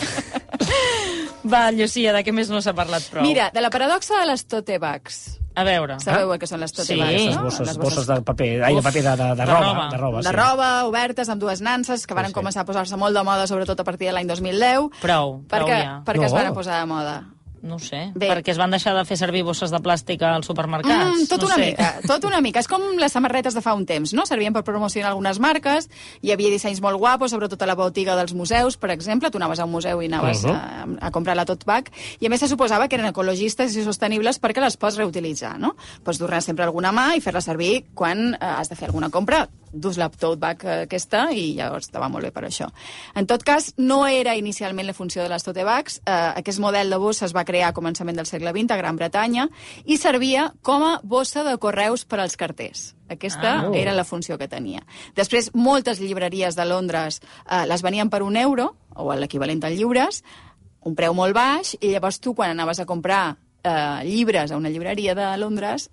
Va, 1.42 1.70
Llucia, 1.74 2.12
de 2.14 2.22
què 2.24 2.32
més 2.34 2.50
no 2.52 2.60
s'ha 2.62 2.72
parlat 2.76 3.02
prou? 3.10 3.24
Mira, 3.26 3.50
de 3.54 3.60
la 3.64 3.70
paradoxa 3.74 4.20
de 4.20 4.26
les 4.30 4.44
tote 4.46 4.78
bags. 4.78 5.38
A 5.58 5.64
veure. 5.68 5.98
Sabeu 6.00 6.30
el 6.32 6.38
que 6.40 6.46
són 6.48 6.62
les 6.62 6.72
tote 6.72 6.94
Sí. 6.94 6.96
bags, 7.00 7.34
no? 7.36 7.42
bosses, 7.44 7.66
Les 7.66 7.76
bosses 7.76 8.06
de 8.08 8.20
paper, 8.24 8.62
ai, 8.64 8.74
de 8.78 8.82
paper 8.86 9.02
de, 9.02 9.10
de, 9.10 9.24
de, 9.24 9.34
de 9.36 9.44
roba, 9.50 9.66
roba. 9.66 9.88
de 9.90 9.98
roba, 9.98 10.18
de 10.22 10.28
sí. 10.30 10.34
roba, 10.36 10.68
obertes, 10.86 11.28
amb 11.28 11.42
dues 11.42 11.60
nanses, 11.60 12.06
que 12.06 12.14
van 12.14 12.28
sí. 12.30 12.32
començar 12.32 12.62
a 12.62 12.64
posar-se 12.64 12.96
molt 12.96 13.14
de 13.18 13.22
moda, 13.26 13.46
sobretot 13.50 13.78
a 13.80 13.84
partir 13.84 14.06
de 14.08 14.12
l'any 14.16 14.26
2010. 14.30 14.88
Prou, 15.02 15.42
prou 15.42 15.44
perquè, 15.50 15.82
ja. 15.82 15.98
perquè 16.06 16.24
es 16.24 16.32
No. 16.32 16.38
van 16.38 16.54
posar 16.54 16.80
de 16.80 16.86
moda. 16.86 17.18
No 17.62 17.76
ho 17.76 17.78
sé, 17.78 18.10
Bé. 18.14 18.26
perquè 18.28 18.50
es 18.50 18.58
van 18.58 18.70
deixar 18.74 18.92
de 18.96 19.04
fer 19.06 19.16
servir 19.16 19.44
bosses 19.46 19.70
de 19.70 19.78
plàstic 19.78 20.22
als 20.26 20.46
supermercats. 20.50 21.20
Mm, 21.20 21.26
tot 21.30 21.40
no 21.42 21.46
una 21.46 21.54
sé. 21.54 21.66
mica, 21.70 21.90
tot 22.06 22.24
una 22.24 22.40
mica. 22.40 22.58
És 22.60 22.66
com 22.68 22.82
les 22.98 23.12
samarretes 23.12 23.54
de 23.54 23.62
fa 23.62 23.74
un 23.78 23.86
temps, 23.86 24.12
no? 24.18 24.26
Servien 24.26 24.52
per 24.52 24.64
promocionar 24.64 25.10
algunes 25.12 25.38
marques, 25.38 25.88
hi 26.22 26.32
havia 26.34 26.50
dissenys 26.50 26.80
molt 26.82 26.98
guapos, 26.98 27.30
sobretot 27.30 27.62
a 27.62 27.66
la 27.70 27.76
botiga 27.78 28.16
dels 28.18 28.34
museus, 28.34 28.76
per 28.76 28.90
exemple. 28.90 29.30
Tu 29.30 29.38
anaves 29.38 29.60
a 29.60 29.64
un 29.64 29.70
museu 29.70 30.02
i 30.02 30.06
anaves 30.06 30.42
Uh 30.44 30.50
-huh. 30.50 30.96
a, 31.00 31.06
a 31.06 31.10
comprar 31.12 31.36
la 31.36 31.44
tote 31.44 31.64
bag, 31.64 31.90
i 32.18 32.26
a 32.26 32.28
més 32.28 32.40
se 32.40 32.48
suposava 32.48 32.88
que 32.88 32.96
eren 32.96 33.06
ecologistes 33.06 33.76
i 33.76 33.84
sostenibles 33.84 34.40
perquè 34.40 34.60
les 34.60 34.76
pots 34.76 34.96
reutilitzar, 34.96 35.58
no? 35.58 35.76
Pots 36.02 36.18
dur-ne 36.18 36.40
sempre 36.40 36.64
alguna 36.64 36.90
mà 36.92 37.16
i 37.16 37.20
fer-la 37.20 37.40
servir 37.40 37.84
quan 37.94 38.34
eh, 38.34 38.38
has 38.40 38.68
de 38.68 38.74
fer 38.76 38.86
alguna 38.88 39.08
compra 39.10 39.48
dus 39.74 39.96
la 39.96 40.10
tote 40.10 40.36
bag 40.38 40.64
eh, 40.64 40.82
aquesta 40.82 41.30
i 41.32 41.54
llavors 41.56 41.88
te 41.88 41.98
va 41.98 42.08
molt 42.08 42.24
bé 42.24 42.30
per 42.30 42.44
això. 42.44 42.66
En 43.14 43.26
tot 43.26 43.42
cas, 43.42 43.72
no 43.78 44.06
era 44.06 44.34
inicialment 44.36 44.86
la 44.86 44.92
funció 44.92 45.22
de 45.22 45.28
les 45.30 45.42
tote 45.42 45.64
bags. 45.64 46.02
Eh, 46.04 46.32
aquest 46.36 46.58
model 46.58 46.90
de 46.90 46.96
bossa 46.96 47.24
es 47.24 47.32
va 47.34 47.44
crear 47.44 47.51
a 47.60 47.74
començament 47.76 48.16
del 48.16 48.26
segle 48.26 48.54
XX 48.56 48.72
a 48.72 48.80
Gran 48.80 48.96
Bretanya 48.96 49.48
i 49.84 49.98
servia 50.00 50.48
com 50.64 50.82
a 50.86 50.94
bossa 51.04 51.44
de 51.44 51.58
correus 51.60 52.06
per 52.08 52.22
als 52.24 52.38
carters. 52.40 52.94
Aquesta 53.12 53.52
Ah. 53.52 53.66
ah. 53.68 53.76
era 53.76 53.92
la 53.92 54.04
funció 54.08 54.38
que 54.38 54.48
tenia. 54.48 54.80
Després, 55.14 55.50
moltes 55.52 56.00
llibreries 56.00 56.56
de 56.56 56.64
Londres 56.64 57.20
eh, 57.20 57.66
les 57.66 57.82
venien 57.82 58.08
per 58.08 58.22
un 58.22 58.36
euro, 58.36 58.76
o 58.96 59.12
l'equivalent 59.14 59.62
a 59.64 59.70
llibres, 59.70 60.24
un 60.80 60.94
preu 60.94 61.12
molt 61.14 61.34
baix, 61.34 61.76
i 61.80 61.92
llavors 61.92 62.20
tu, 62.20 62.34
quan 62.34 62.50
anaves 62.50 62.80
a 62.80 62.86
comprar 62.86 63.36
eh, 63.62 64.00
llibres 64.04 64.50
a 64.50 64.56
una 64.56 64.70
llibreria 64.70 65.14
de 65.14 65.36
Londres, 65.36 65.90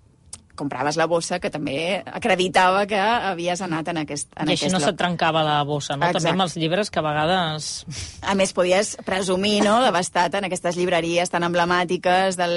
compraves 0.60 0.98
la 1.00 1.08
bossa 1.10 1.40
que 1.42 1.50
també 1.52 1.78
acreditava 2.04 2.84
que 2.90 3.00
havies 3.00 3.62
anat 3.64 3.90
en 3.92 4.02
aquest, 4.04 4.30
en 4.36 4.50
I 4.50 4.54
així 4.54 4.68
aquest 4.68 4.76
no 4.76 4.80
lloc. 4.82 4.92
se't 4.92 5.00
trencava 5.00 5.42
la 5.46 5.58
bossa, 5.66 5.96
no? 5.96 6.06
Exacte. 6.06 6.20
També 6.20 6.34
amb 6.36 6.46
els 6.46 6.56
llibres, 6.60 6.92
que 6.92 7.00
a 7.00 7.06
vegades... 7.06 7.70
A 8.20 8.36
més, 8.38 8.54
podies 8.56 8.94
presumir 9.06 9.60
no, 9.64 9.78
d'haver 9.82 10.04
estat 10.04 10.38
en 10.38 10.48
aquestes 10.50 10.78
llibreries 10.78 11.32
tan 11.32 11.46
emblemàtiques, 11.48 12.38
del, 12.40 12.56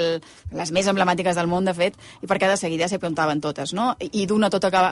les 0.54 0.74
més 0.76 0.88
emblemàtiques 0.90 1.36
del 1.40 1.50
món, 1.50 1.66
de 1.68 1.74
fet, 1.76 1.98
i 2.22 2.30
perquè 2.30 2.50
de 2.50 2.58
seguida 2.60 2.88
s'hi 2.90 3.00
apuntaven 3.00 3.42
totes, 3.44 3.74
no? 3.76 3.92
I 3.98 4.26
d'una 4.30 4.52
tota 4.52 4.70
que 4.74 4.86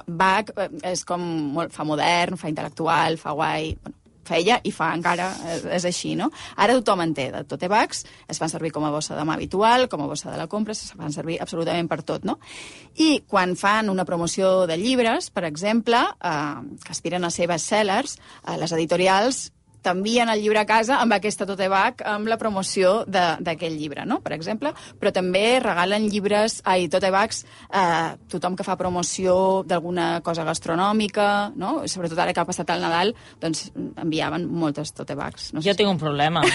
eh, 0.57 0.71
és 0.93 1.05
com 1.09 1.25
molt, 1.57 1.75
fa 1.75 1.87
modern, 1.89 2.41
fa 2.41 2.53
intel·lectual, 2.53 3.21
fa 3.21 3.37
guai... 3.37 3.75
Bueno, 3.83 4.02
feia 4.27 4.59
i 4.65 4.73
fa 4.75 4.93
encara, 4.97 5.31
és, 5.55 5.65
és 5.79 5.87
així, 5.89 6.15
no? 6.19 6.31
Ara 6.57 6.77
tothom 6.79 7.05
en 7.05 7.15
té, 7.17 7.29
de 7.35 7.43
tote 7.49 7.71
bags, 7.73 8.05
es 8.29 8.41
fan 8.43 8.53
servir 8.53 8.73
com 8.75 8.87
a 8.87 8.93
bossa 8.95 9.17
de 9.19 9.25
mà 9.29 9.37
habitual, 9.39 9.89
com 9.93 10.05
a 10.05 10.11
bossa 10.11 10.31
de 10.31 10.39
la 10.41 10.49
compra, 10.51 10.77
es 10.77 10.93
fan 10.97 11.15
servir 11.15 11.41
absolutament 11.43 11.91
per 11.91 12.03
tot, 12.07 12.27
no? 12.29 12.39
I 13.03 13.23
quan 13.29 13.57
fan 13.57 13.91
una 13.93 14.07
promoció 14.09 14.67
de 14.71 14.79
llibres, 14.81 15.31
per 15.31 15.47
exemple, 15.49 16.03
eh, 16.03 16.77
que 16.85 16.95
aspiren 16.95 17.25
a 17.25 17.33
ser 17.35 17.49
bestsellers, 17.51 18.19
eh, 18.47 18.57
les 18.61 18.73
editorials 18.73 19.51
t'envien 19.83 20.29
el 20.31 20.41
llibre 20.43 20.61
a 20.63 20.67
casa 20.67 21.01
amb 21.03 21.13
aquesta 21.17 21.47
tote 21.47 21.67
bag 21.69 22.03
amb 22.07 22.27
la 22.31 22.39
promoció 22.39 23.05
de- 23.07 23.37
d'aquell 23.41 23.77
llibre, 23.79 24.05
no? 24.07 24.21
per 24.21 24.33
exemple, 24.33 24.73
però 25.01 25.13
també 25.13 25.59
regalen 25.61 26.09
llibres, 26.09 26.61
ai, 26.65 26.89
tote 26.89 27.11
bags, 27.11 27.45
eh, 27.73 28.15
tothom 28.31 28.57
que 28.57 28.65
fa 28.65 28.77
promoció 28.77 29.65
d'alguna 29.67 30.21
cosa 30.23 30.45
gastronòmica, 30.45 31.53
no? 31.57 31.83
sobretot 31.87 32.19
ara 32.19 32.33
que 32.33 32.41
ha 32.41 32.45
passat 32.47 32.71
el 32.71 32.81
Nadal, 32.81 33.15
doncs 33.41 33.71
enviaven 33.97 34.47
moltes 34.49 34.93
tote 34.95 35.15
bags. 35.15 35.53
No 35.53 35.61
Jo 35.61 35.73
si- 35.73 35.77
tinc 35.83 35.91
un 35.91 35.99
problema. 35.99 36.43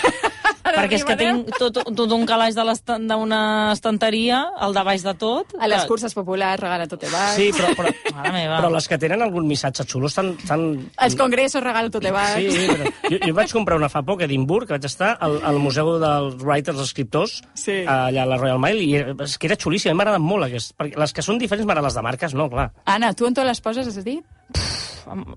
perquè 0.76 0.98
és 1.00 1.06
que 1.08 1.16
tinc 1.20 1.52
tot, 1.58 1.80
tot 1.96 2.12
un 2.16 2.26
calaix 2.28 2.56
d'una 2.58 3.40
estanteria, 3.74 4.42
al 4.58 4.74
de 4.76 4.84
baix 4.88 5.04
de 5.06 5.14
tot. 5.20 5.54
A 5.60 5.68
les 5.70 5.86
curses 5.90 6.14
populars 6.18 6.60
regala 6.62 6.88
tote 6.88 7.10
bags. 7.12 7.36
Sí, 7.40 7.50
però, 7.56 7.72
però, 7.78 7.94
Mare 8.18 8.32
meva. 8.36 8.58
però 8.62 8.72
les 8.74 8.88
que 8.88 8.98
tenen 9.02 9.22
algun 9.26 9.48
missatge 9.48 9.86
xulo 9.88 10.08
estan... 10.12 10.34
estan... 10.44 10.68
Els 11.08 11.16
congressos 11.20 11.64
regalen 11.64 11.92
tote 11.94 12.12
bags. 12.12 12.38
Sí, 12.54 12.68
però 12.72 12.92
jo, 13.12 13.20
jo 13.28 13.34
vaig 13.38 13.54
comprar 13.54 13.78
una 13.80 13.90
fa 13.94 14.04
poc 14.08 14.22
a 14.22 14.28
Edimburg, 14.30 14.68
que 14.68 14.78
vaig 14.78 14.86
estar 14.90 15.14
al, 15.22 15.40
al 15.46 15.60
Museu 15.64 15.96
dels 16.02 16.42
Writers, 16.44 16.82
escriptors, 16.84 17.42
Sí. 17.58 17.82
allà 17.88 18.24
a 18.24 18.30
la 18.30 18.38
Royal 18.38 18.60
Mail, 18.60 18.82
i 18.84 18.98
és 19.28 19.38
que 19.38 19.48
era 19.50 19.58
xulíssim, 19.60 19.92
a 19.92 19.94
mi 19.94 20.02
m'agraden 20.02 20.24
molt 20.26 20.48
aquest, 20.50 20.76
perquè 20.78 20.98
les 21.00 21.14
que 21.14 21.24
són 21.26 21.40
diferents 21.42 21.66
m'agraden 21.68 21.88
les 21.88 21.96
de 21.98 22.04
marques, 22.06 22.34
no, 22.38 22.50
clar. 22.52 22.70
Anna, 22.86 23.14
tu 23.18 23.26
on 23.28 23.34
te 23.38 23.44
les 23.48 23.62
poses, 23.62 23.88
has 23.88 24.04
dit? 24.06 24.24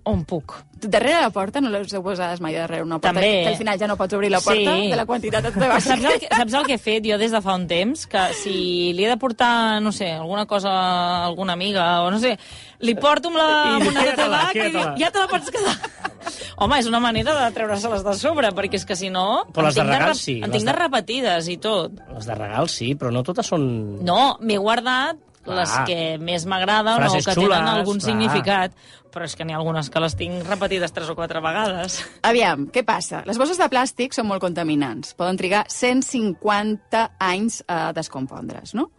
On 0.04 0.24
puc? 0.24 0.54
Darrere 0.80 1.20
la 1.20 1.30
porta, 1.30 1.60
no 1.60 1.68
les 1.70 1.92
heu 1.94 2.02
posades 2.02 2.40
mai 2.42 2.54
darrere 2.56 2.82
una 2.82 2.96
porta, 2.98 3.12
També. 3.20 3.42
que 3.44 3.48
al 3.52 3.56
final 3.58 3.78
ja 3.78 3.86
no 3.86 3.96
pots 4.00 4.14
obrir 4.16 4.30
la 4.32 4.40
porta 4.40 4.74
Sí. 4.76 4.88
de 4.90 4.96
la 4.96 5.04
quantitat 5.06 5.44
de 5.44 5.50
bags. 5.68 5.84
Saps 5.84 6.04
el, 6.04 6.18
que, 6.18 6.28
saps 6.32 6.54
el 6.54 6.66
que 6.66 6.74
he 6.74 6.78
fet 6.78 7.04
jo 7.06 7.18
des 7.18 7.30
de 7.30 7.40
fa 7.44 7.54
un 7.54 7.66
temps? 7.68 8.06
Que 8.10 8.24
si 8.34 8.92
li 8.96 9.04
he 9.04 9.08
de 9.08 9.16
portar, 9.20 9.80
no 9.82 9.92
sé, 9.92 10.10
alguna 10.12 10.46
cosa 10.46 10.70
a 10.72 11.26
alguna 11.26 11.52
amiga, 11.52 12.02
o 12.02 12.10
no 12.10 12.18
sé, 12.18 12.36
li 12.80 12.94
porto 12.96 13.28
amb, 13.28 13.36
la, 13.36 13.46
I 13.46 13.74
amb 13.78 13.88
una 13.92 14.04
tote 14.10 14.28
bag 14.34 14.56
i 14.56 14.66
dic, 14.74 14.90
ja 15.04 15.10
te 15.12 15.18
la 15.22 15.28
pots 15.28 15.50
quedar. 15.54 15.76
Home, 16.60 16.78
és 16.82 16.86
una 16.90 17.00
manera 17.00 17.32
de 17.44 17.52
treure-se-les 17.54 18.02
de 18.04 18.14
sobre, 18.18 18.50
perquè 18.52 18.74
és 18.80 18.84
que 18.84 18.96
si 18.96 19.08
no... 19.08 19.44
Però 19.54 19.68
les 19.68 19.74
de 19.78 19.80
tinc 19.84 19.92
regal 19.94 20.14
sí, 20.18 20.38
En 20.42 20.50
tinc 20.50 20.64
de- 20.66 20.72
de 20.72 20.78
repetides 20.78 21.48
i 21.48 21.56
tot. 21.62 21.92
Les 22.12 22.26
de 22.26 22.34
regal 22.34 22.68
sí, 22.68 22.94
però 22.94 23.12
no 23.14 23.22
totes 23.22 23.46
són... 23.46 24.02
No, 24.04 24.36
m'he 24.40 24.58
guardat 24.58 25.16
les 25.46 25.70
Clar. 25.70 25.84
que 25.88 26.18
més 26.20 26.44
m'agraden 26.46 27.02
o 27.06 27.12
que 27.12 27.20
xules, 27.32 27.56
tenen 27.56 27.68
algun 27.68 27.98
clar. 27.98 28.06
significat, 28.10 28.72
però 29.10 29.24
és 29.24 29.34
que 29.34 29.44
n'hi 29.44 29.54
ha 29.54 29.56
algunes 29.56 29.88
que 29.90 30.00
les 30.00 30.14
tinc 30.14 30.44
repetides 30.46 30.92
tres 30.92 31.08
o 31.08 31.16
quatre 31.16 31.40
vegades. 31.40 31.96
Aviam, 32.22 32.66
què 32.68 32.84
passa? 32.84 33.22
Les 33.26 33.38
bosses 33.40 33.56
de 33.58 33.68
plàstic 33.72 34.12
són 34.12 34.26
molt 34.28 34.40
contaminants. 34.44 35.14
Poden 35.14 35.36
trigar 35.40 35.64
150 35.68 37.10
anys 37.18 37.62
a 37.66 37.92
descompondre's, 37.96 38.74
no? 38.74 38.90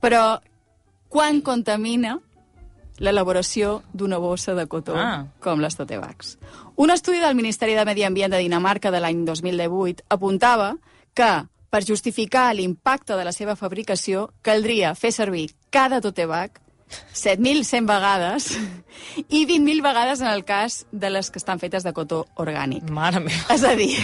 Però 0.00 0.40
quan 1.08 1.42
contamina 1.42 2.18
l'elaboració 3.02 3.82
d'una 3.92 4.18
bossa 4.18 4.54
de 4.54 4.66
cotó 4.66 4.94
Ah. 4.96 5.26
com 5.40 5.60
les 5.60 5.74
tote 5.76 5.98
bags? 5.98 6.38
Un 6.76 6.90
estudi 6.90 7.18
del 7.20 7.34
Ministeri 7.34 7.74
de 7.74 7.84
Medi 7.84 8.04
Ambient 8.04 8.32
de 8.32 8.38
Dinamarca 8.38 8.90
de 8.90 9.00
l'any 9.00 9.24
2018 9.24 10.04
apuntava 10.08 10.76
que 11.14 11.44
per 11.72 11.86
justificar 11.88 12.50
l'impacte 12.52 13.16
de 13.16 13.24
la 13.24 13.32
seva 13.32 13.56
fabricació 13.56 14.26
caldria 14.44 14.92
fer 14.94 15.12
servir 15.16 15.46
cada 15.72 16.02
tote 16.04 16.26
bag 16.28 16.60
7.100 17.16 17.88
vegades 17.88 18.50
i 19.32 19.46
20.000 19.48 19.80
vegades 19.80 20.20
en 20.20 20.28
el 20.28 20.44
cas 20.44 20.82
de 20.92 21.08
les 21.08 21.30
que 21.32 21.40
estan 21.40 21.62
fetes 21.62 21.86
de 21.86 21.94
cotó 21.96 22.26
orgànic. 22.36 22.84
Mare 22.92 23.22
meva. 23.24 23.46
És 23.54 23.64
a 23.64 23.72
dir, 23.78 23.94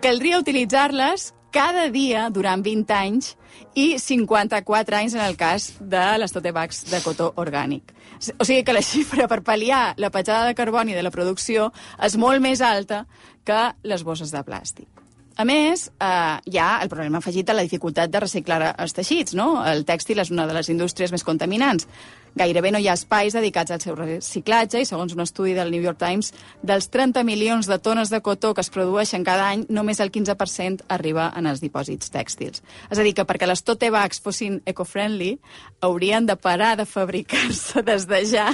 caldria 0.00 0.40
utilitzar-les 0.40 1.34
cada 1.52 1.90
dia 1.92 2.30
durant 2.32 2.64
20 2.64 2.96
anys 2.96 3.34
i 3.76 3.98
54 4.00 4.96
anys 5.02 5.18
en 5.18 5.26
el 5.26 5.36
cas 5.36 5.74
de 5.78 6.06
les 6.18 6.32
tote 6.32 6.54
bags 6.56 6.86
de 6.88 7.04
cotó 7.04 7.34
orgànic. 7.36 7.92
O 8.40 8.48
sigui 8.48 8.64
que 8.64 8.74
la 8.74 8.82
xifra 8.82 9.28
per 9.28 9.42
pal·liar 9.44 9.92
la 10.00 10.10
petjada 10.14 10.48
de 10.48 10.56
carboni 10.56 10.96
de 10.96 11.04
la 11.04 11.12
producció 11.14 11.68
és 12.00 12.16
molt 12.16 12.40
més 12.40 12.64
alta 12.64 13.04
que 13.44 13.62
les 13.84 14.08
bosses 14.08 14.32
de 14.32 14.40
plàstic. 14.40 14.93
A 15.36 15.44
més, 15.44 15.88
eh, 15.98 16.40
hi 16.46 16.58
ha 16.62 16.80
el 16.82 16.88
problema 16.88 17.18
afegit 17.18 17.48
a 17.50 17.54
la 17.56 17.62
dificultat 17.66 18.10
de 18.10 18.20
reciclar 18.22 18.74
els 18.78 18.92
teixits. 18.94 19.34
No? 19.34 19.64
El 19.66 19.82
tèxtil 19.84 20.20
és 20.22 20.30
una 20.30 20.46
de 20.46 20.54
les 20.54 20.68
indústries 20.70 21.10
més 21.10 21.24
contaminants. 21.26 21.88
Gairebé 22.36 22.70
no 22.70 22.78
hi 22.78 22.86
ha 22.88 22.94
espais 22.94 23.34
dedicats 23.34 23.70
al 23.70 23.80
seu 23.82 23.94
reciclatge 23.98 24.80
i, 24.82 24.86
segons 24.86 25.14
un 25.14 25.22
estudi 25.22 25.54
del 25.54 25.70
New 25.70 25.82
York 25.82 25.98
Times, 25.98 26.32
dels 26.62 26.88
30 26.90 27.22
milions 27.26 27.66
de 27.66 27.78
tones 27.78 28.10
de 28.10 28.20
cotó 28.22 28.52
que 28.54 28.62
es 28.62 28.70
produeixen 28.70 29.24
cada 29.26 29.48
any, 29.50 29.64
només 29.68 30.00
el 30.02 30.10
15% 30.12 30.86
arriba 30.88 31.32
en 31.36 31.46
els 31.50 31.62
dipòsits 31.62 32.10
tèxtils. 32.14 32.62
És 32.90 32.98
a 32.98 33.06
dir, 33.06 33.14
que 33.14 33.26
perquè 33.26 33.46
les 33.46 33.62
tote 33.62 33.90
bags 33.90 34.22
fossin 34.22 34.60
eco-friendly, 34.66 35.38
haurien 35.80 36.26
de 36.26 36.36
parar 36.36 36.76
de 36.76 36.86
fabricar-se 36.86 37.82
des 37.90 38.06
de 38.10 38.22
ja 38.26 38.52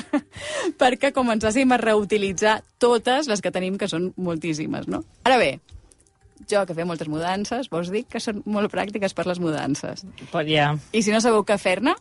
perquè 0.80 1.12
comencéssim 1.12 1.72
a 1.72 1.80
reutilitzar 1.80 2.60
totes 2.78 3.28
les 3.28 3.40
que 3.40 3.52
tenim, 3.52 3.76
que 3.76 3.88
són 3.88 4.12
moltíssimes. 4.16 4.88
No? 4.88 5.04
Ara 5.24 5.40
bé, 5.40 5.54
jo, 6.48 6.64
que 6.66 6.76
fer 6.76 6.86
moltes 6.88 7.10
mudances, 7.10 7.68
vos 7.72 7.90
dic 7.92 8.08
que 8.12 8.22
són 8.22 8.42
molt 8.48 8.72
pràctiques 8.72 9.14
per 9.16 9.26
les 9.28 9.40
mudances. 9.42 10.04
Però 10.30 10.44
ja... 10.46 10.72
I 10.92 11.02
si 11.04 11.12
no 11.14 11.20
sabeu 11.20 11.44
què 11.46 11.58
fer-ne, 11.60 11.96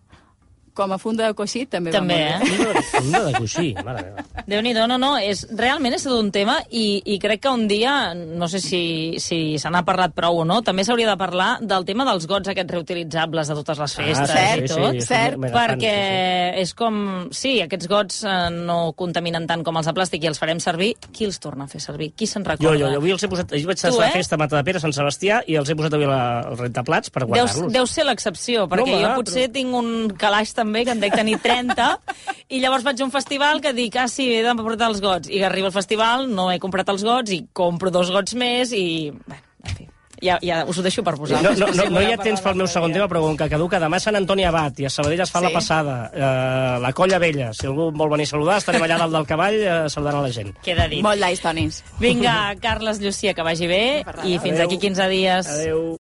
com 0.73 0.91
a 0.93 0.97
funda 1.01 1.27
de 1.27 1.33
coixí 1.37 1.65
també, 1.69 1.91
També, 1.93 2.17
va 2.33 2.39
molt 2.45 2.73
bé. 2.73 2.79
eh? 2.79 2.83
Funda 2.95 3.21
de 3.25 3.33
coixí, 3.37 3.73
mare 3.85 4.03
meva. 4.07 4.25
Déu-n'hi-do, 4.49 4.85
no, 4.89 4.97
no, 5.01 5.11
és, 5.21 5.43
realment 5.55 5.93
és 5.97 6.03
tot 6.05 6.15
un 6.19 6.31
tema 6.33 6.57
i, 6.71 7.01
i 7.05 7.19
crec 7.21 7.41
que 7.43 7.51
un 7.53 7.67
dia, 7.69 8.13
no 8.15 8.47
sé 8.49 8.59
si, 8.63 8.81
si 9.21 9.57
se 9.61 9.69
n'ha 9.69 9.83
parlat 9.85 10.13
prou 10.17 10.41
o 10.41 10.45
no, 10.47 10.61
també 10.65 10.83
s'hauria 10.87 11.09
de 11.11 11.17
parlar 11.19 11.49
del 11.61 11.85
tema 11.85 12.05
dels 12.07 12.25
gots 12.29 12.49
aquests 12.49 12.73
reutilitzables 12.77 13.51
de 13.51 13.57
totes 13.59 13.81
les 13.83 13.95
festes 13.99 14.31
cert, 14.33 14.63
i 14.65 14.71
tot, 14.73 14.97
sí, 14.97 15.05
cert, 15.05 15.37
mega 15.37 15.53
fan, 15.53 15.75
perquè 15.75 15.93
sí, 16.55 16.61
és 16.63 16.73
com... 16.77 16.99
Sí, 17.35 17.53
aquests 17.61 17.87
gots 17.91 18.23
eh, 18.25 18.37
no 18.55 18.79
contaminen 18.97 19.45
tant 19.49 19.63
com 19.63 19.77
els 19.79 19.87
de 19.89 19.93
plàstic 19.95 20.23
i 20.25 20.31
els 20.31 20.39
farem 20.41 20.59
servir. 20.63 20.93
Qui 21.13 21.27
els 21.29 21.37
torna 21.39 21.65
a 21.67 21.71
fer 21.71 21.81
servir? 21.83 22.11
Qui 22.17 22.27
se'n 22.27 22.43
Jo, 22.43 22.49
recorda? 22.55 22.77
jo, 22.79 22.89
jo 22.95 22.99
avui 23.03 23.13
els 23.15 23.23
he 23.23 23.29
posat... 23.31 23.53
Ahir 23.53 23.67
vaig 23.69 23.79
Tu, 23.79 23.87
a 23.87 23.91
eh? 23.93 23.99
la 24.01 24.11
festa 24.11 24.35
a 24.35 24.41
Matadepera, 24.41 24.79
Sant 24.81 24.93
Sebastià, 24.95 25.41
i 25.47 25.55
els 25.59 25.69
he 25.69 25.75
posat 25.77 25.93
avui 25.95 26.07
la, 26.09 26.19
al 26.49 26.57
rentaplats 26.59 27.09
per 27.13 27.23
Deu, 27.23 27.31
guardar-los. 27.35 27.71
deu 27.73 27.87
ser 27.87 28.03
l'excepció, 28.09 28.65
perquè 28.71 28.83
home, 28.89 28.99
jo 29.05 29.13
potser 29.21 29.45
tinc 29.53 29.73
un 29.77 29.89
calaix 30.19 30.51
també, 30.59 30.83
que 30.85 30.93
en 30.97 31.01
dec 31.03 31.15
tenir 31.15 31.39
30, 31.41 31.89
i 32.51 32.59
llavors 32.61 32.83
vaig 32.87 32.99
a 33.01 33.07
un 33.07 33.15
festival 33.15 33.63
que 33.63 33.73
dic, 33.77 33.95
ah, 33.97 34.07
sí, 34.11 34.27
he 34.35 34.43
de 34.45 34.55
portar 34.59 34.91
els 34.91 34.99
gots. 35.01 35.31
I 35.31 35.41
arriba 35.47 35.71
al 35.71 35.75
festival, 35.79 36.27
no 36.35 36.51
he 36.51 36.59
comprat 36.59 36.91
els 36.91 37.03
gots, 37.07 37.31
i 37.31 37.45
compro 37.53 37.89
dos 37.95 38.11
gots 38.11 38.35
més, 38.35 38.75
i... 38.75 39.09
Bueno, 39.25 39.45
en 39.69 39.75
fi, 39.75 39.85
ja, 40.19 40.35
ja 40.43 40.61
us 40.67 40.75
ho 40.75 40.83
deixo 40.83 40.99
per 41.03 41.13
No, 41.15 41.21
vosaltres. 41.21 41.59
no, 41.61 41.67
no, 41.67 41.75
no 41.77 41.83
voleu 41.95 42.09
hi 42.09 42.13
ha 42.15 42.17
temps 42.19 42.41
pel 42.43 42.57
meu 42.59 42.67
segon 42.67 42.91
dia. 42.91 42.99
tema, 42.99 43.07
però 43.11 43.21
com 43.23 43.37
que 43.39 43.45
caduca 43.51 43.79
demà 43.79 44.01
Sant 44.03 44.17
Antoni 44.19 44.43
Abat 44.47 44.81
i 44.83 44.87
a 44.87 44.91
Sabadell 44.91 45.21
es 45.23 45.31
fa 45.31 45.39
Sí. 45.39 45.45
la 45.45 45.51
passada, 45.55 45.95
eh, 46.11 46.79
la 46.83 46.91
Colla 46.97 47.19
Vella, 47.23 47.53
si 47.55 47.67
algú 47.69 47.85
vol 47.95 48.11
venir 48.11 48.25
a 48.27 48.31
saludar, 48.33 48.57
estarem 48.59 48.83
allà 48.83 48.97
dalt 48.99 49.15
del 49.15 49.27
cavall 49.29 49.55
eh, 49.61 49.77
saludant 49.87 50.17
a 50.19 50.23
la 50.27 50.31
gent. 50.35 50.51
Queda 50.65 50.89
dit. 50.91 50.99
Molt 51.07 51.23
nice, 51.23 51.39
Tonis. 51.43 51.79
Vinga, 52.03 52.35
Carles 52.59 52.99
Llucia, 52.99 53.33
que 53.33 53.47
vagi 53.47 53.67
bé, 53.71 53.81
i 54.27 54.35
fins 54.43 54.57
Adéu. 54.59 54.67
aquí 54.67 54.77
15 54.83 55.07
dies. 55.15 55.47
Adéu. 55.55 55.95